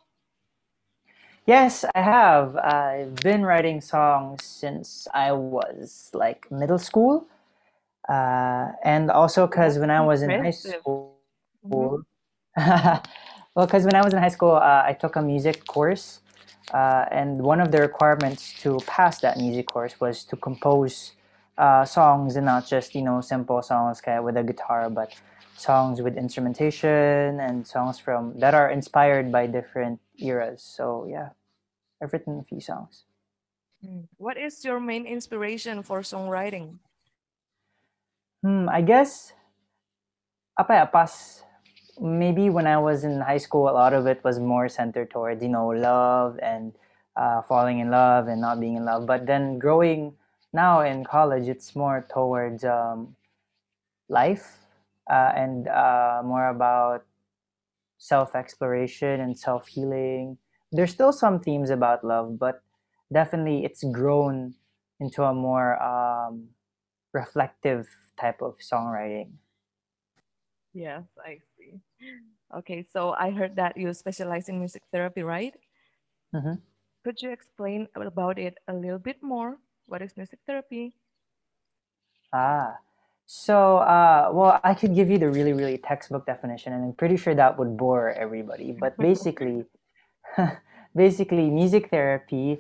Yes, 1.52 1.84
I 1.94 2.02
have. 2.02 2.56
I've 2.56 3.16
been 3.16 3.44
writing 3.44 3.82
songs 3.82 4.46
since 4.46 5.06
I 5.14 5.34
was 5.34 6.10
like 6.14 6.50
middle 6.50 6.80
school. 6.80 7.28
Uh, 8.08 8.72
and 8.86 9.12
also 9.12 9.48
because 9.48 9.78
when 9.78 9.90
I 9.90 10.00
was 10.02 10.22
in 10.22 10.32
high 10.32 10.52
school, 10.52 11.20
Mhm. 11.66 12.04
well, 13.56 13.66
because 13.68 13.84
when 13.84 13.96
I 13.96 14.04
was 14.04 14.14
in 14.14 14.20
high 14.20 14.36
school, 14.38 14.56
uh, 14.56 14.84
I 14.92 14.94
took 14.94 15.18
a 15.18 15.22
music 15.22 15.66
course. 15.68 16.22
Uh, 16.74 17.06
and 17.12 17.42
one 17.42 17.60
of 17.60 17.72
the 17.74 17.82
requirements 17.82 18.54
to 18.64 18.80
pass 18.88 19.20
that 19.20 19.36
music 19.38 19.68
course 19.68 20.00
was 20.00 20.24
to 20.32 20.38
compose 20.38 21.14
uh, 21.58 21.84
songs 21.86 22.38
and 22.38 22.46
not 22.46 22.66
just, 22.66 22.96
you 22.96 23.02
know, 23.02 23.20
simple 23.22 23.62
songs 23.62 24.00
kind 24.00 24.20
of 24.20 24.24
with 24.24 24.38
a 24.38 24.44
guitar, 24.44 24.90
but 24.90 25.10
songs 25.58 26.02
with 26.02 26.16
instrumentation 26.18 27.40
and 27.46 27.68
songs 27.68 28.00
from 28.00 28.40
that 28.40 28.54
are 28.54 28.70
inspired 28.70 29.32
by 29.34 29.48
different 29.48 30.00
eras. 30.18 30.64
So, 30.64 31.06
yeah. 31.10 31.30
I've 32.02 32.14
written 32.14 32.40
a 32.40 32.44
few 32.44 32.60
songs. 32.60 33.06
What 34.18 34.38
is 34.38 34.64
your 34.66 34.80
main 34.80 35.06
inspiration 35.06 35.82
for 35.82 36.02
songwriting? 36.02 36.78
Hmm, 38.42 38.70
I 38.70 38.82
guess 38.82 39.34
apa 40.58 40.74
ya, 40.82 40.86
pas 40.86 41.42
maybe 42.02 42.50
when 42.50 42.66
I 42.66 42.78
was 42.78 43.04
in 43.04 43.22
high 43.22 43.42
school, 43.42 43.70
a 43.70 43.74
lot 43.74 43.94
of 43.94 44.06
it 44.06 44.22
was 44.24 44.38
more 44.38 44.70
centered 44.70 45.10
towards 45.10 45.42
you 45.42 45.50
know 45.50 45.70
love 45.70 46.38
and 46.42 46.74
uh, 47.16 47.42
falling 47.46 47.80
in 47.80 47.90
love 47.90 48.28
and 48.28 48.42
not 48.42 48.60
being 48.60 48.76
in 48.76 48.86
love. 48.86 49.06
But 49.06 49.26
then 49.26 49.58
growing 49.58 50.14
now 50.54 50.82
in 50.82 51.06
college, 51.06 51.48
it's 51.48 51.76
more 51.76 52.06
towards 52.10 52.64
um, 52.64 53.16
life 54.10 54.62
uh, 55.10 55.32
and 55.36 55.68
uh, 55.68 56.22
more 56.24 56.50
about 56.50 57.06
self 57.98 58.36
exploration 58.36 59.22
and 59.22 59.38
self 59.38 59.68
healing. 59.68 60.38
There's 60.72 60.92
still 60.92 61.14
some 61.14 61.40
themes 61.40 61.70
about 61.70 62.04
love, 62.04 62.40
but 62.40 62.64
definitely 63.12 63.66
it's 63.66 63.84
grown 63.84 64.56
into 65.00 65.24
a 65.24 65.34
more 65.34 65.82
um, 65.82 66.50
reflective 67.14 67.88
type 68.20 68.42
of 68.42 68.58
songwriting. 68.60 69.32
Yes, 70.74 71.04
I 71.24 71.40
see. 71.58 71.80
Okay, 72.56 72.84
so 72.92 73.12
I 73.14 73.32
heard 73.32 73.56
that 73.58 73.78
you 73.78 73.94
specialize 73.94 74.50
in 74.50 74.60
music 74.60 74.84
therapy, 74.92 75.24
right? 75.24 75.56
Mhm. 76.34 76.62
Could 77.04 77.22
you 77.22 77.30
explain 77.30 77.88
about 77.96 78.40
it 78.40 78.58
a 78.68 78.74
little 78.74 78.98
bit 78.98 79.22
more? 79.22 79.60
What 79.86 80.02
is 80.02 80.18
music 80.18 80.40
therapy? 80.48 80.96
Ah, 82.34 82.78
so 83.26 83.78
uh, 83.80 84.30
well, 84.34 84.60
I 84.64 84.74
could 84.74 84.96
give 84.96 85.10
you 85.10 85.18
the 85.18 85.30
really, 85.30 85.54
really 85.54 85.78
textbook 85.78 86.26
definition, 86.26 86.74
and 86.74 86.84
I'm 86.84 86.94
pretty 86.94 87.18
sure 87.18 87.36
that 87.36 87.58
would 87.58 87.78
bore 87.78 88.12
everybody. 88.12 88.72
But 88.72 88.98
basically, 89.00 89.66
basically, 90.96 91.50
music 91.50 91.90
therapy 91.90 92.60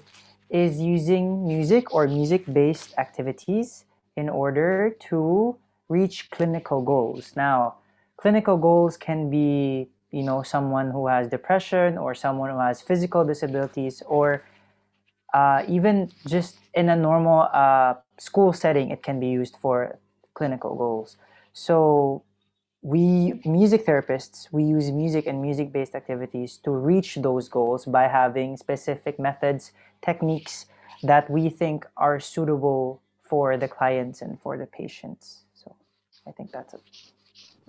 is 0.49 0.81
using 0.81 1.47
music 1.47 1.93
or 1.93 2.07
music-based 2.07 2.93
activities 2.97 3.85
in 4.17 4.29
order 4.29 4.95
to 5.09 5.55
reach 5.89 6.29
clinical 6.29 6.81
goals. 6.81 7.33
Now, 7.35 7.75
clinical 8.17 8.57
goals 8.57 8.97
can 8.97 9.29
be, 9.29 9.89
you 10.11 10.23
know, 10.23 10.43
someone 10.43 10.91
who 10.91 11.07
has 11.07 11.27
depression 11.27 11.97
or 11.97 12.13
someone 12.13 12.49
who 12.49 12.59
has 12.59 12.81
physical 12.81 13.23
disabilities 13.25 14.03
or 14.07 14.43
uh, 15.33 15.63
even 15.67 16.11
just 16.27 16.57
in 16.73 16.89
a 16.89 16.95
normal 16.95 17.47
uh, 17.53 17.95
school 18.17 18.51
setting, 18.53 18.91
it 18.91 19.01
can 19.01 19.19
be 19.19 19.27
used 19.27 19.55
for 19.61 19.97
clinical 20.33 20.75
goals. 20.75 21.17
So 21.53 22.23
we 22.81 23.39
music 23.45 23.85
therapists 23.85 24.47
we 24.51 24.63
use 24.63 24.91
music 24.91 25.27
and 25.27 25.41
music 25.41 25.71
based 25.71 25.95
activities 25.95 26.57
to 26.57 26.71
reach 26.71 27.15
those 27.15 27.47
goals 27.47 27.85
by 27.85 28.07
having 28.07 28.57
specific 28.57 29.19
methods 29.19 29.71
techniques 30.01 30.65
that 31.03 31.29
we 31.29 31.49
think 31.49 31.85
are 31.97 32.19
suitable 32.19 33.01
for 33.21 33.55
the 33.57 33.67
clients 33.67 34.21
and 34.21 34.39
for 34.41 34.57
the 34.57 34.65
patients 34.65 35.45
so 35.53 35.75
i 36.27 36.31
think 36.31 36.51
that's 36.51 36.73
a 36.73 36.79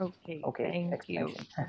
Okay, 0.01 0.41
okay 0.45 0.65
thank 0.71 1.09
you. 1.09 1.35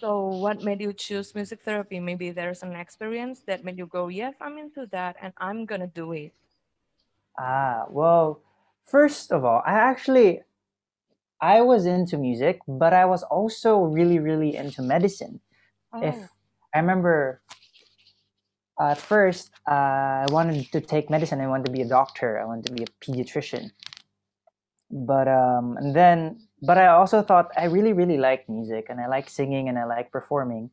So, 0.00 0.28
what 0.28 0.62
made 0.62 0.80
you 0.80 0.92
choose 0.92 1.34
music 1.34 1.62
therapy? 1.62 2.00
Maybe 2.00 2.30
there's 2.30 2.62
an 2.62 2.76
experience 2.76 3.40
that 3.46 3.64
made 3.64 3.78
you 3.78 3.86
go, 3.86 4.08
yes, 4.08 4.34
I'm 4.40 4.58
into 4.58 4.86
that 4.92 5.16
and 5.20 5.32
I'm 5.38 5.64
gonna 5.66 5.86
do 5.88 6.12
it. 6.12 6.32
ah 7.38 7.84
well 7.90 8.40
first 8.84 9.32
of 9.32 9.44
all 9.44 9.62
i 9.66 9.72
actually 9.72 10.40
i 11.40 11.60
was 11.60 11.86
into 11.86 12.16
music 12.18 12.60
but 12.66 12.92
i 12.92 13.04
was 13.04 13.22
also 13.24 13.78
really 13.78 14.18
really 14.18 14.56
into 14.56 14.82
medicine 14.82 15.40
if 16.02 16.16
Oh, 16.16 16.28
I 16.74 16.80
remember 16.80 17.40
at 18.78 18.98
first 18.98 19.50
uh, 19.66 20.24
I 20.24 20.26
wanted 20.30 20.70
to 20.72 20.80
take 20.80 21.08
medicine. 21.10 21.40
I 21.40 21.46
wanted 21.48 21.66
to 21.66 21.72
be 21.72 21.80
a 21.82 21.88
doctor. 21.88 22.38
I 22.38 22.44
wanted 22.44 22.66
to 22.66 22.72
be 22.72 22.82
a 22.82 22.86
pediatrician. 23.04 23.70
But 24.90 25.26
um, 25.28 25.76
and 25.78 25.96
then, 25.96 26.40
but 26.62 26.78
I 26.78 26.88
also 26.88 27.22
thought 27.22 27.50
I 27.56 27.64
really 27.64 27.92
really 27.92 28.18
like 28.18 28.48
music 28.48 28.86
and 28.88 29.00
I 29.00 29.08
like 29.08 29.28
singing 29.28 29.68
and 29.68 29.78
I 29.78 29.84
like 29.84 30.12
performing. 30.12 30.70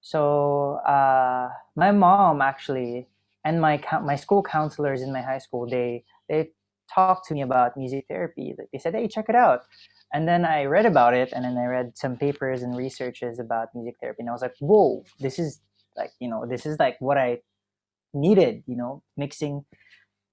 So 0.00 0.80
uh, 0.86 1.50
my 1.76 1.92
mom 1.92 2.42
actually 2.42 3.08
and 3.44 3.60
my 3.60 3.80
my 4.02 4.16
school 4.16 4.42
counselors 4.42 5.02
in 5.02 5.12
my 5.12 5.22
high 5.22 5.38
school 5.38 5.68
they 5.68 6.04
they 6.28 6.50
talked 6.94 7.26
to 7.28 7.34
me 7.34 7.42
about 7.42 7.76
music 7.76 8.06
therapy. 8.08 8.54
Like 8.58 8.68
they 8.72 8.78
said, 8.78 8.94
"Hey, 8.94 9.08
check 9.08 9.26
it 9.28 9.34
out." 9.34 9.62
And 10.12 10.26
then 10.28 10.44
I 10.44 10.64
read 10.64 10.86
about 10.86 11.14
it, 11.14 11.32
and 11.32 11.44
then 11.44 11.56
I 11.58 11.66
read 11.66 11.96
some 11.98 12.16
papers 12.16 12.62
and 12.62 12.76
researches 12.76 13.38
about 13.38 13.68
music 13.74 13.96
therapy, 14.00 14.20
and 14.20 14.28
I 14.30 14.32
was 14.32 14.42
like, 14.42 14.56
"Whoa, 14.60 15.04
this 15.20 15.38
is 15.38 15.60
like 15.96 16.12
you 16.20 16.28
know 16.28 16.46
this 16.46 16.66
is 16.66 16.78
like 16.78 16.96
what 17.00 17.18
I 17.18 17.40
needed." 18.14 18.62
You 18.66 18.76
know, 18.76 19.02
mixing 19.16 19.64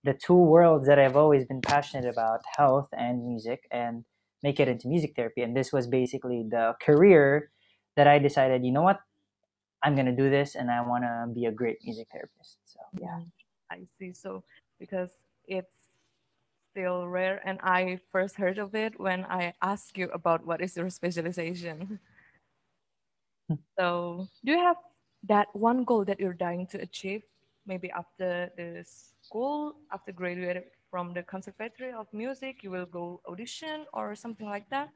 the 0.04 0.14
two 0.14 0.36
worlds 0.36 0.88
that 0.88 1.00
I've 1.00 1.18
always 1.18 1.46
been 1.46 1.62
passionate 1.62 2.06
about, 2.06 2.42
health 2.58 2.90
and 2.94 3.26
music, 3.28 3.68
and 3.72 4.06
make 4.44 4.60
it 4.60 4.68
into 4.68 4.88
music 4.88 5.14
therapy. 5.16 5.42
And 5.42 5.58
this 5.58 5.74
was 5.74 5.88
basically 5.88 6.46
the 6.50 6.76
career 6.82 7.52
that 7.96 8.08
I 8.08 8.20
decided, 8.20 8.64
you 8.64 8.72
know 8.72 8.84
what, 8.84 9.00
I'm 9.84 9.96
gonna 9.96 10.16
do 10.16 10.30
this, 10.30 10.56
and 10.56 10.70
I 10.72 10.82
want 10.82 11.04
to 11.04 11.28
be 11.34 11.46
a 11.46 11.52
great 11.52 11.78
music 11.84 12.08
therapist. 12.12 12.58
So 12.66 12.80
yeah. 13.02 13.20
mm, 13.20 13.32
I 13.72 13.80
see. 13.98 14.14
So, 14.14 14.44
because 14.80 15.12
it's 15.48 15.85
still 16.76 17.08
rare, 17.08 17.40
and 17.48 17.56
I 17.64 18.04
first 18.12 18.36
heard 18.36 18.60
of 18.60 18.76
it 18.76 19.00
when 19.00 19.24
I 19.32 19.56
asked 19.64 19.96
you 19.96 20.12
about 20.12 20.44
what 20.44 20.60
is 20.60 20.76
your 20.76 20.92
specialization. 20.92 22.04
Hmm. 23.48 23.64
So, 23.80 24.28
do 24.44 24.52
you 24.52 24.60
have 24.60 24.76
that 25.24 25.48
one 25.56 25.88
goal 25.88 26.04
that 26.04 26.20
you're 26.20 26.36
dying 26.36 26.68
to 26.76 26.82
achieve? 26.84 27.24
Maybe 27.64 27.90
after 27.96 28.52
the 28.60 28.84
school, 28.84 29.80
after 29.88 30.12
graduating 30.12 30.68
from 30.92 31.16
the 31.16 31.24
Conservatory 31.24 31.96
of 31.96 32.12
Music, 32.12 32.60
you 32.60 32.72
will 32.72 32.86
go 32.86 33.22
audition 33.24 33.88
or 33.94 34.12
something 34.20 34.50
like 34.52 34.68
that? 34.68 34.92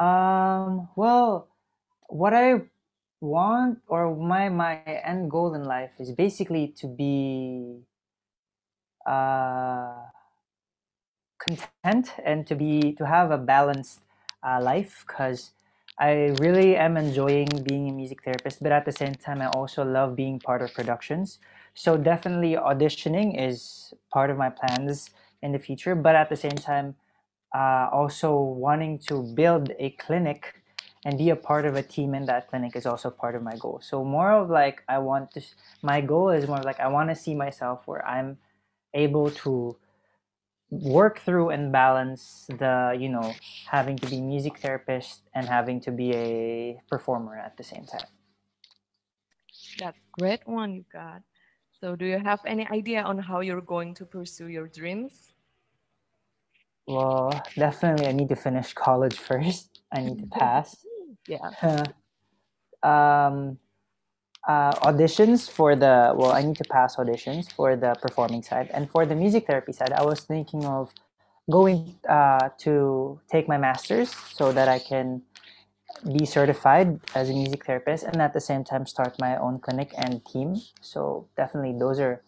Um. 0.00 0.88
Well, 0.96 1.52
what 2.08 2.32
I 2.32 2.72
want 3.20 3.84
or 3.86 4.16
my 4.16 4.48
my 4.48 4.80
end 5.04 5.28
goal 5.28 5.52
in 5.52 5.68
life 5.68 5.92
is 6.00 6.10
basically 6.10 6.72
to 6.80 6.88
be 6.88 7.84
uh 9.04 10.08
content 11.56 12.12
and 12.24 12.46
to 12.46 12.54
be 12.54 12.92
to 12.94 13.06
have 13.06 13.30
a 13.30 13.38
balanced 13.38 14.00
uh, 14.42 14.60
life 14.60 15.04
because 15.06 15.52
I 15.98 16.34
really 16.40 16.76
am 16.76 16.96
enjoying 16.96 17.48
being 17.68 17.88
a 17.88 17.92
music 17.92 18.22
therapist, 18.24 18.62
but 18.62 18.72
at 18.72 18.84
the 18.84 18.92
same 18.92 19.14
time, 19.14 19.42
I 19.42 19.46
also 19.48 19.84
love 19.84 20.16
being 20.16 20.40
part 20.40 20.62
of 20.62 20.72
productions. 20.74 21.38
So 21.74 21.96
definitely 21.96 22.54
auditioning 22.56 23.38
is 23.38 23.94
part 24.12 24.30
of 24.30 24.36
my 24.38 24.50
plans 24.50 25.10
in 25.42 25.52
the 25.52 25.58
future, 25.58 25.94
but 25.94 26.16
at 26.16 26.28
the 26.28 26.36
same 26.36 26.56
time, 26.56 26.96
uh, 27.54 27.88
also 27.92 28.34
wanting 28.40 28.98
to 28.98 29.22
build 29.22 29.72
a 29.78 29.90
clinic 29.90 30.62
and 31.04 31.18
be 31.18 31.30
a 31.30 31.36
part 31.36 31.66
of 31.66 31.76
a 31.76 31.82
team 31.82 32.14
in 32.14 32.26
that 32.26 32.48
clinic 32.48 32.76
is 32.76 32.86
also 32.86 33.10
part 33.10 33.34
of 33.34 33.42
my 33.42 33.56
goal. 33.56 33.80
So 33.82 34.04
more 34.04 34.32
of 34.32 34.50
like 34.50 34.82
I 34.88 34.98
want 34.98 35.32
to, 35.32 35.42
my 35.82 36.00
goal 36.00 36.30
is 36.30 36.46
more 36.48 36.62
like 36.62 36.80
I 36.80 36.88
want 36.88 37.10
to 37.10 37.16
see 37.16 37.34
myself 37.34 37.82
where 37.86 38.06
I'm 38.06 38.38
able 38.94 39.30
to 39.30 39.76
work 40.72 41.20
through 41.20 41.50
and 41.50 41.72
balance 41.72 42.46
the 42.48 42.96
you 42.98 43.08
know 43.08 43.34
having 43.70 43.96
to 43.98 44.08
be 44.08 44.20
music 44.20 44.58
therapist 44.58 45.22
and 45.34 45.48
having 45.48 45.80
to 45.80 45.92
be 45.92 46.12
a 46.14 46.80
performer 46.90 47.36
at 47.38 47.56
the 47.58 47.64
same 47.64 47.86
time 47.86 48.08
That's 49.78 50.00
great 50.12 50.46
one 50.46 50.74
you 50.74 50.84
got. 50.92 51.22
So, 51.80 51.96
do 51.96 52.06
you 52.06 52.18
have 52.18 52.40
any 52.46 52.66
idea 52.68 53.02
on 53.02 53.18
how 53.18 53.40
you're 53.40 53.60
going 53.60 53.94
to 53.94 54.06
pursue 54.06 54.48
your 54.48 54.68
dreams? 54.68 55.34
well 56.86 57.30
definitely 57.56 58.06
i 58.06 58.12
need 58.12 58.28
to 58.28 58.36
finish 58.36 58.72
college 58.74 59.18
first 59.28 59.80
i 59.92 60.00
need 60.00 60.18
to 60.18 60.26
pass 60.26 60.86
Yeah. 61.28 61.50
um 62.82 63.58
uh, 64.48 64.72
auditions 64.88 65.50
for 65.50 65.76
the 65.76 66.12
well 66.16 66.32
i 66.32 66.42
need 66.42 66.56
to 66.56 66.64
pass 66.64 66.96
auditions 66.96 67.52
for 67.52 67.76
the 67.76 67.94
performing 68.02 68.42
side 68.42 68.68
and 68.74 68.90
for 68.90 69.06
the 69.06 69.14
music 69.14 69.46
therapy 69.46 69.72
side 69.72 69.92
i 69.92 70.02
was 70.02 70.20
thinking 70.20 70.64
of 70.64 70.90
going 71.50 71.94
uh, 72.08 72.48
to 72.58 73.20
take 73.30 73.48
my 73.48 73.58
master's 73.58 74.14
so 74.32 74.52
that 74.52 74.68
i 74.68 74.78
can 74.78 75.22
be 76.10 76.26
certified 76.26 76.98
as 77.14 77.30
a 77.30 77.32
music 77.32 77.64
therapist 77.64 78.04
and 78.04 78.20
at 78.20 78.32
the 78.34 78.40
same 78.40 78.64
time 78.64 78.86
start 78.86 79.14
my 79.20 79.36
own 79.36 79.58
clinic 79.60 79.92
and 79.96 80.24
team. 80.24 80.60
So 80.80 81.28
definitely 81.36 81.78
those 81.78 82.00
are 82.00 82.22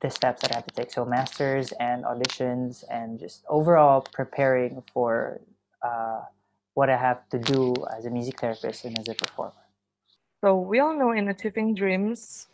the 0.00 0.10
steps 0.10 0.42
that 0.42 0.52
I 0.52 0.56
have 0.56 0.66
to 0.66 0.74
take. 0.74 0.90
So 0.92 1.04
masters 1.04 1.72
and 1.72 2.04
auditions 2.04 2.84
and 2.90 3.18
just 3.18 3.44
overall 3.48 4.02
preparing 4.12 4.82
for 4.92 5.40
uh, 5.82 6.22
what 6.74 6.90
I 6.90 6.96
have 6.96 7.28
to 7.30 7.38
do 7.38 7.74
as 7.96 8.04
a 8.06 8.10
music 8.10 8.40
therapist 8.40 8.84
and 8.84 8.98
as 8.98 9.08
a 9.08 9.14
performer. 9.14 9.61
So, 10.42 10.58
we 10.58 10.78
all 10.78 10.92
know 10.94 11.12
in 11.12 11.28
achieving 11.28 11.74
dreams, 11.74 12.48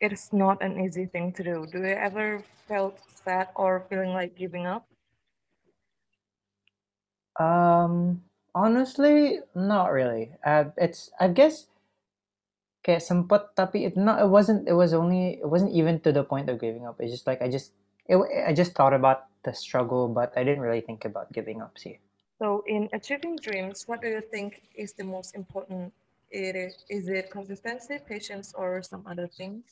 it's 0.00 0.32
not 0.32 0.62
an 0.62 0.80
easy 0.80 1.06
thing 1.06 1.32
to 1.34 1.44
do. 1.44 1.66
Do 1.66 1.78
you 1.78 1.86
ever 1.94 2.44
felt 2.68 3.00
sad 3.24 3.48
or 3.56 3.86
feeling 3.88 4.14
like 4.14 4.36
giving 4.36 4.66
up? 4.66 4.86
Um, 7.38 8.22
honestly, 8.54 9.40
not 9.54 9.92
really. 9.92 10.32
Uh, 10.44 10.64
it's 10.76 11.10
I 11.18 11.28
guess 11.28 11.66
kaya 12.84 13.00
sempat 13.00 13.52
tapi 13.56 13.84
it 13.88 13.94
not 13.96 14.20
it 14.24 14.28
wasn't 14.36 14.64
it 14.68 14.76
was 14.76 14.92
only 14.96 15.36
it 15.40 15.48
wasn't 15.48 15.72
even 15.72 16.00
to 16.00 16.12
the 16.12 16.24
point 16.24 16.48
of 16.48 16.60
giving 16.60 16.84
up. 16.88 16.96
It's 17.00 17.12
just 17.12 17.26
like 17.28 17.40
I 17.42 17.48
just 17.48 17.72
it, 18.08 18.16
I 18.48 18.52
just 18.52 18.72
thought 18.76 18.92
about 18.96 19.28
the 19.44 19.52
struggle, 19.52 20.08
but 20.08 20.32
I 20.36 20.44
didn't 20.44 20.64
really 20.64 20.84
think 20.84 21.04
about 21.04 21.32
giving 21.32 21.60
up. 21.64 21.76
See. 21.78 22.00
So, 22.40 22.64
in 22.66 22.88
achieving 22.92 23.36
dreams, 23.36 23.86
what 23.86 24.00
do 24.02 24.08
you 24.08 24.20
think 24.20 24.62
is 24.74 24.94
the 24.94 25.04
most 25.04 25.34
important? 25.34 25.92
It 26.30 26.56
is, 26.56 26.84
is 26.88 27.08
it 27.08 27.30
consistency, 27.30 27.98
patience, 28.06 28.54
or 28.54 28.82
some 28.82 29.06
other 29.06 29.28
things? 29.28 29.64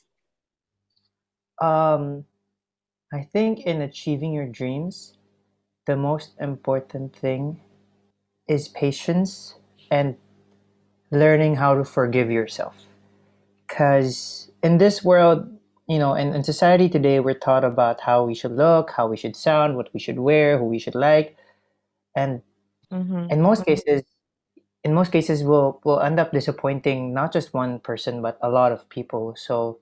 Um, 1.60 2.24
I 3.12 3.22
think 3.22 3.60
in 3.60 3.80
achieving 3.82 4.32
your 4.32 4.46
dreams, 4.46 5.14
the 5.86 5.96
most 5.96 6.34
important 6.40 7.16
thing 7.16 7.60
is 8.48 8.68
patience 8.68 9.56
and 9.90 10.16
learning 11.10 11.56
how 11.56 11.74
to 11.74 11.84
forgive 11.84 12.30
yourself. 12.30 12.86
Because 13.68 14.50
in 14.62 14.78
this 14.78 15.04
world, 15.04 15.48
you 15.88 15.98
know, 15.98 16.14
in, 16.14 16.34
in 16.34 16.44
society 16.44 16.88
today, 16.88 17.20
we're 17.20 17.34
taught 17.38 17.64
about 17.64 18.00
how 18.02 18.24
we 18.24 18.34
should 18.34 18.52
look, 18.52 18.90
how 18.92 19.08
we 19.08 19.16
should 19.16 19.36
sound, 19.36 19.76
what 19.76 19.92
we 19.94 20.00
should 20.00 20.18
wear, 20.18 20.58
who 20.58 20.64
we 20.66 20.78
should 20.78 20.94
like. 20.94 21.36
And 22.16 22.42
Mhm. 22.90 23.28
in 23.30 23.42
most 23.42 23.62
Mhm. 23.62 23.66
cases 23.66 24.04
in 24.84 24.94
most 24.94 25.12
cases 25.12 25.44
will 25.44 25.80
will 25.84 26.00
end 26.00 26.20
up 26.20 26.32
disappointing 26.32 27.14
not 27.14 27.32
just 27.32 27.54
one 27.54 27.78
person 27.80 28.22
but 28.22 28.38
a 28.42 28.48
lot 28.50 28.72
of 28.72 28.88
people 28.90 29.34
so 29.36 29.78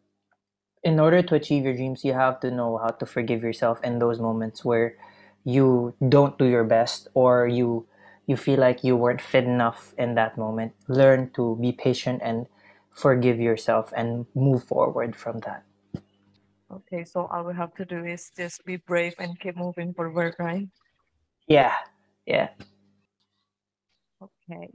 in 0.84 1.00
order 1.00 1.22
to 1.22 1.34
achieve 1.34 1.64
your 1.64 1.74
dreams 1.74 2.04
you 2.04 2.12
have 2.14 2.40
to 2.40 2.50
know 2.50 2.78
how 2.78 2.90
to 2.90 3.06
forgive 3.06 3.42
yourself 3.42 3.80
in 3.84 3.98
those 3.98 4.20
moments 4.20 4.64
where 4.64 4.96
you 5.44 5.94
don't 6.08 6.38
do 6.38 6.46
your 6.46 6.64
best 6.64 7.08
or 7.14 7.46
you 7.48 7.86
you 8.26 8.36
feel 8.36 8.60
like 8.60 8.84
you 8.84 8.96
weren't 8.96 9.20
fit 9.22 9.44
enough 9.44 9.94
in 9.98 10.14
that 10.14 10.38
moment 10.38 10.72
learn 10.88 11.30
to 11.34 11.56
be 11.60 11.72
patient 11.72 12.20
and 12.24 12.46
forgive 12.94 13.40
yourself 13.40 13.92
and 13.96 14.26
move 14.34 14.64
forward 14.64 15.16
from 15.16 15.40
that 15.40 15.64
Okay, 16.72 17.04
so 17.04 17.26
all 17.32 17.44
we 17.44 17.54
have 17.54 17.74
to 17.76 17.84
do 17.86 18.04
is 18.04 18.30
just 18.36 18.64
be 18.66 18.76
brave 18.76 19.14
and 19.18 19.38
keep 19.40 19.56
moving 19.56 19.94
forward, 19.94 20.36
right? 20.38 20.68
yeah 21.48 21.74
yeah 22.26 22.48
Okay. 24.22 24.70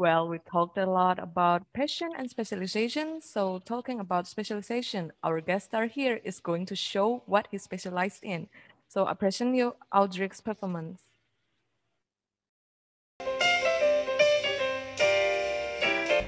Well, 0.00 0.32
we 0.32 0.40
talked 0.40 0.80
a 0.80 0.88
lot 0.88 1.20
about 1.20 1.68
passion 1.76 2.16
and 2.16 2.24
specialization. 2.24 3.20
So, 3.20 3.60
talking 3.68 4.00
about 4.00 4.24
specialization, 4.24 5.12
our 5.20 5.44
guest 5.44 5.68
star 5.68 5.92
here 5.92 6.24
is 6.24 6.40
going 6.40 6.64
to 6.72 6.76
show 6.76 7.20
what 7.28 7.52
he 7.52 7.60
specialized 7.60 8.24
in. 8.24 8.48
So, 8.88 9.04
present 9.12 9.60
you 9.60 9.76
Audrey's 9.92 10.40
performance. 10.40 11.04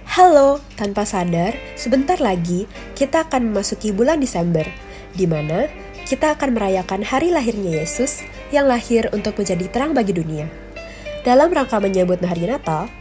Halo, 0.05 0.61
tanpa 0.77 1.09
sadar, 1.09 1.57
sebentar 1.73 2.21
lagi 2.21 2.69
kita 2.93 3.25
akan 3.25 3.57
memasuki 3.57 3.89
bulan 3.97 4.21
Desember, 4.21 4.69
di 5.17 5.25
mana 5.25 5.73
kita 6.05 6.37
akan 6.37 6.61
merayakan 6.61 7.01
hari 7.09 7.33
lahirnya 7.33 7.81
Yesus 7.81 8.21
yang 8.53 8.69
lahir 8.69 9.09
untuk 9.17 9.41
menjadi 9.41 9.65
terang 9.73 9.97
bagi 9.97 10.13
dunia. 10.13 10.45
Dalam 11.25 11.49
rangka 11.49 11.81
menyambut 11.81 12.21
hari 12.21 12.45
Natal, 12.53 12.93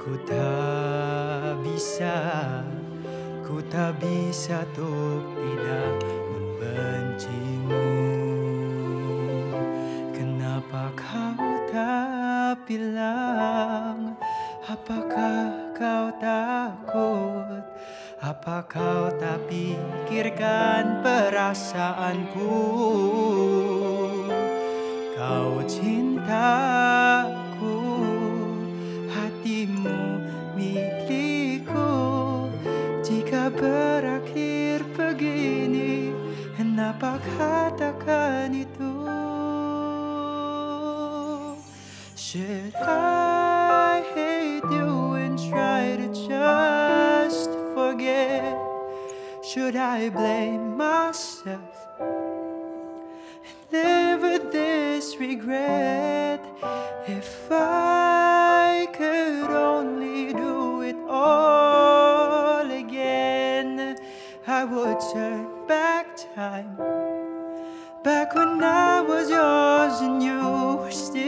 Ku 0.00 0.16
tak 0.24 1.60
bisa, 1.60 2.16
ku 3.44 3.60
tak 3.68 4.00
bisa 4.00 4.64
untuk 4.72 5.20
tidak 5.36 6.00
membencimu. 6.00 7.92
Kenapa 10.16 10.88
kau 10.96 11.44
tak 11.68 12.64
bilang? 12.64 14.16
Apakah 14.64 15.52
kau 15.76 16.08
takut? 16.16 17.69
Apa 18.20 18.60
kau 18.68 19.08
tak 19.16 19.48
pikirkan 19.48 21.00
perasaanku? 21.00 22.52
Kau 25.16 25.64
cintaku, 25.64 26.44
hatimu 29.08 30.20
milikku. 30.52 31.96
Jika 33.00 33.48
berakhir 33.56 34.84
begini, 34.92 36.12
kenapa 36.60 37.16
katakan 37.24 38.52
itu? 38.52 39.00
Should 42.20 42.76
I 42.76 43.39
Should 49.52 49.74
I 49.74 50.10
blame 50.10 50.76
myself 50.76 51.74
and 51.98 53.72
live 53.72 54.22
with 54.22 54.52
this 54.52 55.16
regret? 55.16 56.40
If 57.08 57.48
I 57.50 58.86
could 58.92 59.50
only 59.50 60.32
do 60.32 60.82
it 60.82 60.94
all 61.08 62.70
again, 62.70 63.98
I 64.46 64.64
would 64.64 65.00
turn 65.12 65.66
back 65.66 66.16
time. 66.36 66.76
Back 68.04 68.36
when 68.36 68.62
I 68.62 69.00
was 69.00 69.30
yours 69.30 70.00
and 70.00 70.22
you 70.22 70.76
were 70.76 70.92
still 70.92 71.19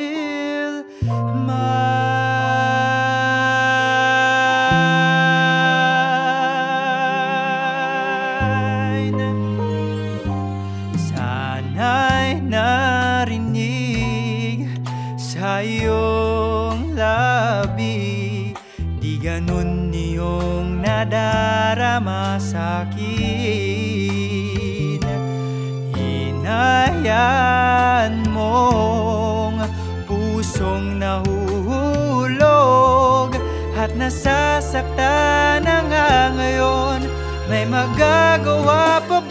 nasasaktan 34.03 35.63
na 35.63 35.79
nga 35.87 36.35
ngayon. 36.35 37.07
May 37.47 37.63
magagawa 37.71 38.99
pa 39.07 39.22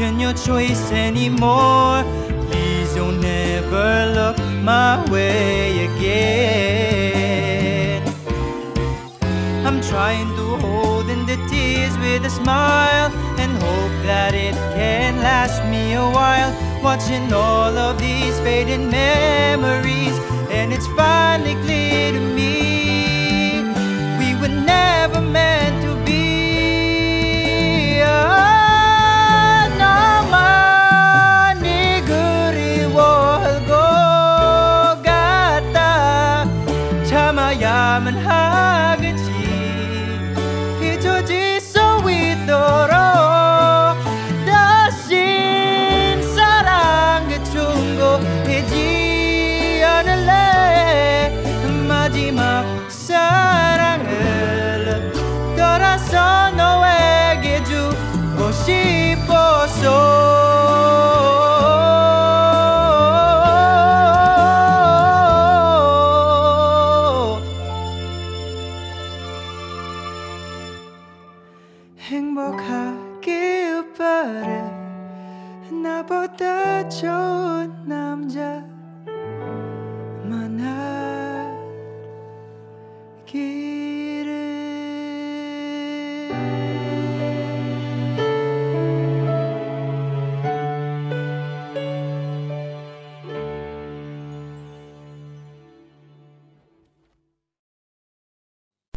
question 0.00 0.18
your 0.18 0.32
choice 0.32 0.90
anymore. 0.92 2.02
Please 2.48 2.94
don't 2.94 3.22
ever 3.22 4.06
look 4.14 4.38
my 4.62 5.04
way 5.10 5.84
again. 5.84 7.20
I'm 9.66 9.80
trying 9.82 10.28
to 10.36 10.56
hold 10.64 11.10
in 11.10 11.26
the 11.26 11.36
tears 11.50 11.98
with 11.98 12.24
a 12.24 12.30
smile 12.30 13.12
and 13.38 13.52
hope 13.62 14.02
that 14.06 14.32
it 14.34 14.54
can 14.74 15.18
last 15.18 15.62
me 15.66 15.92
a 15.92 16.08
while. 16.18 16.50
Watching 16.82 17.30
all 17.32 17.76
of 17.76 17.98
these 18.00 18.40
fading 18.40 18.88
memories, 18.90 20.18
and 20.50 20.72
it's 20.72 20.86
finally 20.96 21.56
clear 21.64 22.12
to 22.12 22.20
me 22.20 22.29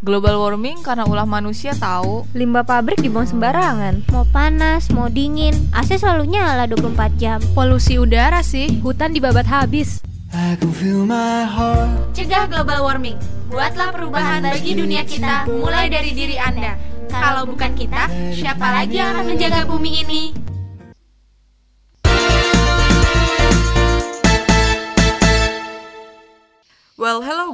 Global 0.04 0.36
warming 0.36 0.84
karena 0.84 1.08
ulah 1.08 1.24
manusia 1.24 1.72
tahu. 1.80 2.28
Limbah 2.36 2.68
pabrik 2.68 3.00
dibuang 3.00 3.24
sembarangan. 3.24 4.04
Mau 4.12 4.28
panas, 4.28 4.92
mau 4.92 5.08
dingin, 5.08 5.56
AC 5.72 5.96
selalu 5.96 6.36
nyala 6.36 6.68
24 6.68 7.16
jam. 7.16 7.40
Polusi 7.56 7.96
udara 7.96 8.44
sih, 8.44 8.84
hutan 8.84 9.16
dibabat 9.16 9.48
habis. 9.48 10.04
I 10.36 10.60
can 10.60 10.76
feel 10.76 11.08
my 11.08 11.48
heart 11.48 11.88
Cegah 12.12 12.52
global 12.52 12.84
warming. 12.84 13.16
Buatlah 13.48 13.96
perubahan 13.96 14.44
bagi 14.44 14.76
dunia 14.76 15.08
kita 15.08 15.48
mulai 15.48 15.88
dari 15.88 16.12
diri 16.12 16.36
Anda. 16.36 16.76
Kalau 17.08 17.48
bukan 17.48 17.72
kita, 17.72 18.12
siapa 18.36 18.76
lagi 18.76 19.00
yang 19.00 19.16
akan 19.16 19.24
menjaga 19.24 19.64
bumi 19.64 20.04
ini? 20.04 20.43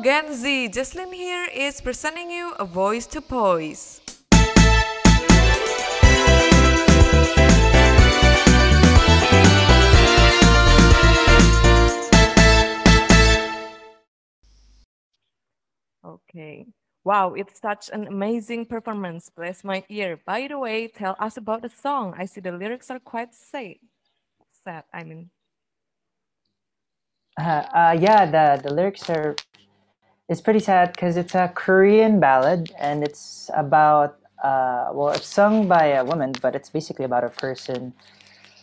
Hello 0.02 0.22
Gen 0.22 0.34
Z. 0.34 0.70
Jesslyn 0.70 1.14
here 1.14 1.48
is 1.54 1.82
presenting 1.82 2.30
you 2.32 2.54
a 2.60 2.66
voice 2.66 3.06
to 3.08 3.22
poise. 3.22 4.02
Okay. 16.06 16.66
Wow, 17.04 17.34
it's 17.34 17.60
such 17.60 17.90
an 17.92 18.08
amazing 18.08 18.66
performance. 18.66 19.30
Bless 19.36 19.64
my 19.64 19.84
ear. 19.90 20.20
By 20.26 20.48
the 20.48 20.60
way, 20.60 20.88
tell 20.88 21.16
us 21.20 21.38
about 21.38 21.62
the 21.62 21.70
song. 21.70 22.14
I 22.18 22.26
see 22.26 22.42
the 22.42 22.52
lyrics 22.52 22.92
are 22.92 23.00
quite 23.00 23.34
sad. 23.34 23.76
Sad, 24.64 24.84
I 24.94 25.04
mean. 25.04 25.30
Uh, 27.40 27.64
uh, 27.74 27.98
yeah, 28.00 28.26
the 28.26 28.62
the 28.62 28.74
lyrics 28.74 29.10
are 29.10 29.36
it's 30.30 30.42
pretty 30.42 30.60
sad 30.60 30.94
because 30.94 31.18
it's 31.18 31.36
a 31.36 31.52
Korean 31.54 32.20
ballad 32.20 32.72
and 32.80 33.04
it's 33.04 33.50
about 33.56 34.20
uh, 34.44 34.90
well, 34.94 35.10
it's 35.10 35.28
sung 35.28 35.68
by 35.68 35.88
a 35.88 36.06
woman, 36.06 36.32
but 36.42 36.56
it's 36.56 36.70
basically 36.70 37.04
about 37.04 37.26
a 37.26 37.30
person 37.30 37.94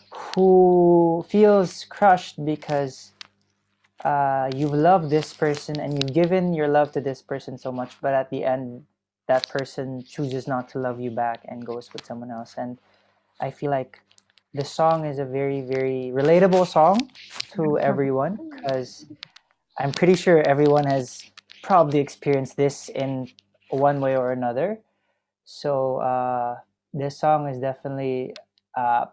who 0.09 1.23
feels 1.29 1.85
crushed 1.85 2.43
because 2.43 3.11
uh, 4.03 4.49
you've 4.55 4.73
loved 4.73 5.11
this 5.11 5.33
person 5.33 5.79
and 5.79 5.93
you've 5.93 6.13
given 6.13 6.53
your 6.53 6.67
love 6.67 6.91
to 6.93 7.01
this 7.01 7.21
person 7.21 7.59
so 7.59 7.71
much, 7.71 7.97
but 8.01 8.13
at 8.15 8.29
the 8.31 8.43
end, 8.43 8.85
that 9.27 9.47
person 9.49 10.03
chooses 10.03 10.47
not 10.47 10.69
to 10.69 10.79
love 10.79 10.99
you 10.99 11.11
back 11.11 11.41
and 11.47 11.65
goes 11.65 11.91
with 11.93 12.03
someone 12.05 12.31
else. 12.31 12.55
And 12.57 12.79
I 13.39 13.51
feel 13.51 13.69
like 13.69 13.99
the 14.53 14.65
song 14.65 15.05
is 15.05 15.19
a 15.19 15.25
very, 15.25 15.61
very 15.61 16.11
relatable 16.11 16.65
song 16.65 17.11
to 17.53 17.77
everyone 17.77 18.39
because 18.49 19.05
I'm 19.77 19.91
pretty 19.91 20.15
sure 20.15 20.41
everyone 20.47 20.85
has 20.85 21.29
probably 21.67 21.99
experienced 21.99 22.55
this 22.55 22.87
in 22.89 23.27
one 23.69 23.99
way 23.99 24.15
or 24.15 24.31
another. 24.31 24.79
So 25.43 25.97
uh, 25.97 26.59
this 26.93 27.19
song 27.19 27.49
is 27.49 27.59
definitely 27.59 28.33
a 28.75 29.09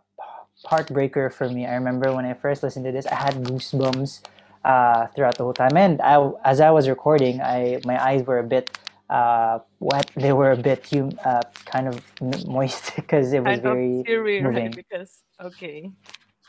heartbreaker 0.65 1.33
for 1.33 1.49
me. 1.49 1.67
I 1.67 1.75
remember 1.75 2.13
when 2.15 2.25
I 2.25 2.35
first 2.35 2.63
listened 2.63 2.85
to 2.87 2.93
this, 2.93 3.07
I 3.07 3.17
had 3.17 3.35
goosebumps 3.43 4.23
uh, 4.65 5.07
throughout 5.09 5.37
the 5.37 5.43
whole 5.45 5.53
time. 5.53 5.77
And 5.77 6.01
I, 6.01 6.31
as 6.45 6.61
I 6.61 6.71
was 6.71 6.89
recording, 6.89 7.43
I 7.43 7.81
my 7.85 7.99
eyes 8.03 8.23
were 8.25 8.39
a 8.39 8.45
bit 8.57 8.71
uh, 9.11 9.59
wet. 9.81 10.11
They 10.15 10.33
were 10.33 10.53
a 10.53 10.57
bit 10.57 10.87
hum- 10.93 11.19
uh, 11.25 11.43
kind 11.67 11.89
of 11.89 12.03
moist 12.47 12.93
because 12.97 13.33
it 13.33 13.43
was 13.43 13.59
very 13.59 14.07
teary, 14.07 14.39
moving. 14.39 14.71
right? 14.71 14.77
Because 14.77 15.23
okay, 15.43 15.91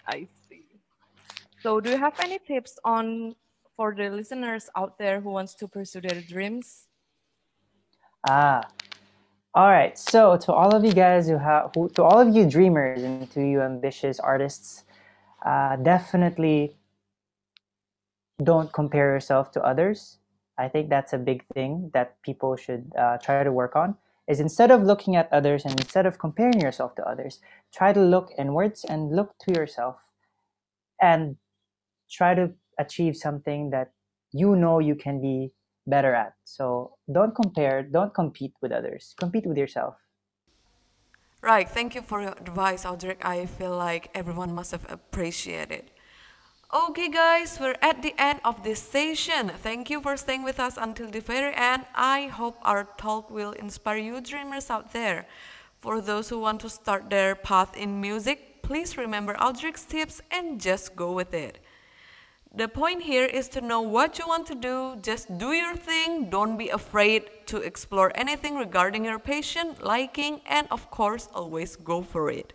I 0.08 0.28
see. 0.48 0.66
So, 1.64 1.80
do 1.82 1.90
you 1.90 1.98
have 1.98 2.14
any 2.20 2.38
tips 2.38 2.78
on 2.86 3.36
for 3.76 3.94
the 3.96 4.10
listeners 4.10 4.70
out 4.76 4.98
there 4.98 5.20
who 5.22 5.30
wants 5.32 5.54
to 5.56 5.68
pursue 5.68 6.02
their 6.02 6.22
dreams? 6.22 6.88
Ah, 8.28 8.62
all 9.54 9.70
right. 9.70 9.98
So 9.98 10.38
to 10.38 10.54
all 10.54 10.76
of 10.76 10.84
you 10.84 10.94
guys 10.94 11.28
who 11.28 11.38
have, 11.38 11.72
who, 11.76 11.90
to 11.90 12.04
all 12.04 12.20
of 12.20 12.36
you 12.36 12.50
dreamers 12.50 13.04
and 13.04 13.30
to 13.32 13.42
you 13.42 13.62
ambitious 13.62 14.20
artists, 14.20 14.84
uh, 15.46 15.76
definitely 15.78 16.76
don't 18.44 18.72
compare 18.74 19.14
yourself 19.14 19.52
to 19.52 19.64
others. 19.64 20.18
I 20.58 20.68
think 20.68 20.90
that's 20.90 21.14
a 21.14 21.18
big 21.18 21.46
thing 21.54 21.92
that 21.94 22.22
people 22.22 22.56
should 22.56 22.92
uh, 22.98 23.18
try 23.18 23.44
to 23.44 23.52
work 23.52 23.76
on. 23.76 23.96
Is 24.28 24.40
instead 24.40 24.72
of 24.72 24.82
looking 24.82 25.16
at 25.16 25.32
others 25.32 25.66
and 25.66 25.80
instead 25.80 26.08
of 26.08 26.18
comparing 26.18 26.60
yourself 26.60 26.96
to 26.96 27.08
others, 27.08 27.40
try 27.72 27.94
to 27.94 28.02
look 28.02 28.32
inwards 28.38 28.84
and 28.84 29.16
look 29.16 29.38
to 29.42 29.54
yourself, 29.54 29.98
and 31.00 31.38
try 32.10 32.34
to 32.34 32.52
achieve 32.80 33.16
something 33.16 33.70
that 33.72 33.92
you 34.32 34.56
know 34.56 34.80
you 34.80 34.96
can 34.96 35.22
be 35.22 35.52
better 35.88 36.14
at. 36.14 36.34
So 36.44 36.98
don't 37.12 37.36
compare, 37.36 37.84
don't 37.84 38.14
compete 38.14 38.54
with 38.62 38.72
others. 38.72 39.16
Compete 39.20 39.46
with 39.46 39.58
yourself. 39.58 39.96
Right. 41.42 41.70
Thank 41.70 41.94
you 41.94 42.02
for 42.02 42.22
your 42.22 42.32
advice, 42.32 42.86
Audric. 42.86 43.24
I 43.24 43.46
feel 43.46 43.78
like 43.78 44.10
everyone 44.16 44.54
must 44.56 44.72
have 44.72 44.86
appreciated. 44.90 45.92
Okay, 46.74 47.08
guys, 47.08 47.60
we're 47.62 47.78
at 47.82 48.02
the 48.02 48.16
end 48.18 48.42
of 48.44 48.64
this 48.64 48.82
session. 48.82 49.52
Thank 49.62 49.90
you 49.92 50.02
for 50.02 50.18
staying 50.18 50.44
with 50.44 50.60
us 50.60 50.76
until 50.76 51.08
the 51.08 51.22
very 51.22 51.54
end. 51.56 51.86
I 51.94 52.28
hope 52.28 52.58
our 52.64 52.86
talk 52.98 53.30
will 53.30 53.52
inspire 53.52 53.98
you 53.98 54.20
dreamers 54.20 54.72
out 54.72 54.92
there. 54.92 55.28
For 55.80 56.02
those 56.02 56.30
who 56.30 56.40
want 56.40 56.62
to 56.62 56.70
start 56.70 57.12
their 57.12 57.36
path 57.36 57.78
in 57.78 58.02
music, 58.02 58.64
please 58.64 58.98
remember 58.98 59.36
Audric's 59.36 59.86
tips 59.86 60.22
and 60.32 60.60
just 60.60 60.96
go 60.96 61.12
with 61.12 61.34
it. 61.36 61.60
The 62.58 62.70
point 62.70 63.04
here 63.04 63.26
is 63.26 63.50
to 63.50 63.60
know 63.60 63.82
what 63.82 64.18
you 64.18 64.26
want 64.26 64.48
to 64.48 64.56
do. 64.56 64.96
Just 65.02 65.38
do 65.38 65.52
your 65.52 65.76
thing. 65.76 66.30
Don't 66.30 66.56
be 66.56 66.70
afraid 66.70 67.30
to 67.48 67.58
explore 67.58 68.14
anything 68.16 68.56
regarding 68.56 69.04
your 69.04 69.20
patient, 69.20 69.84
liking, 69.84 70.40
and 70.46 70.66
of 70.72 70.90
course, 70.90 71.28
always 71.34 71.76
go 71.76 72.02
for 72.02 72.32
it. 72.32 72.54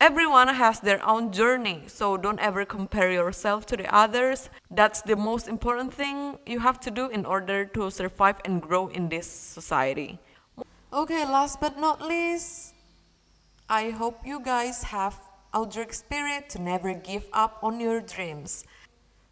Everyone 0.00 0.46
has 0.46 0.78
their 0.78 1.04
own 1.04 1.32
journey, 1.32 1.82
so 1.88 2.16
don't 2.16 2.38
ever 2.38 2.64
compare 2.64 3.10
yourself 3.10 3.66
to 3.66 3.76
the 3.76 3.92
others. 3.92 4.48
That's 4.70 5.02
the 5.02 5.16
most 5.16 5.48
important 5.48 5.92
thing 5.92 6.38
you 6.46 6.60
have 6.60 6.78
to 6.78 6.92
do 6.92 7.08
in 7.08 7.26
order 7.26 7.64
to 7.64 7.90
survive 7.90 8.36
and 8.44 8.62
grow 8.62 8.86
in 8.94 9.08
this 9.08 9.26
society. 9.26 10.20
Okay, 10.92 11.24
last 11.24 11.60
but 11.60 11.80
not 11.80 12.00
least, 12.00 12.74
I 13.68 13.90
hope 13.90 14.20
you 14.24 14.38
guys 14.38 14.84
have 14.84 15.18
outdoor 15.52 15.90
spirit 15.90 16.48
to 16.50 16.62
never 16.62 16.94
give 16.94 17.26
up 17.32 17.58
on 17.60 17.80
your 17.80 18.00
dreams. 18.00 18.64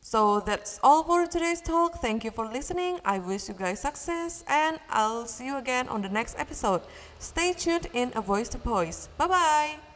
So 0.01 0.41
that's 0.41 0.81
all 0.83 1.03
for 1.05 1.27
today's 1.27 1.61
talk. 1.61 2.01
Thank 2.01 2.25
you 2.25 2.31
for 2.31 2.47
listening. 2.47 3.01
I 3.05 3.19
wish 3.19 3.49
you 3.49 3.55
guys 3.55 3.81
success 3.81 4.45
and 4.49 4.79
I'll 4.89 5.27
see 5.27 5.47
you 5.47 5.59
again 5.59 5.89
on 5.89 6.03
the 6.03 6.09
next 6.09 6.39
episode. 6.39 6.83
Stay 7.19 7.53
tuned 7.53 7.87
in 7.93 8.13
A 8.15 8.21
Voice 8.21 8.49
to 8.51 8.59
Poise. 8.59 9.09
Bye 9.19 9.29
bye. 9.29 9.90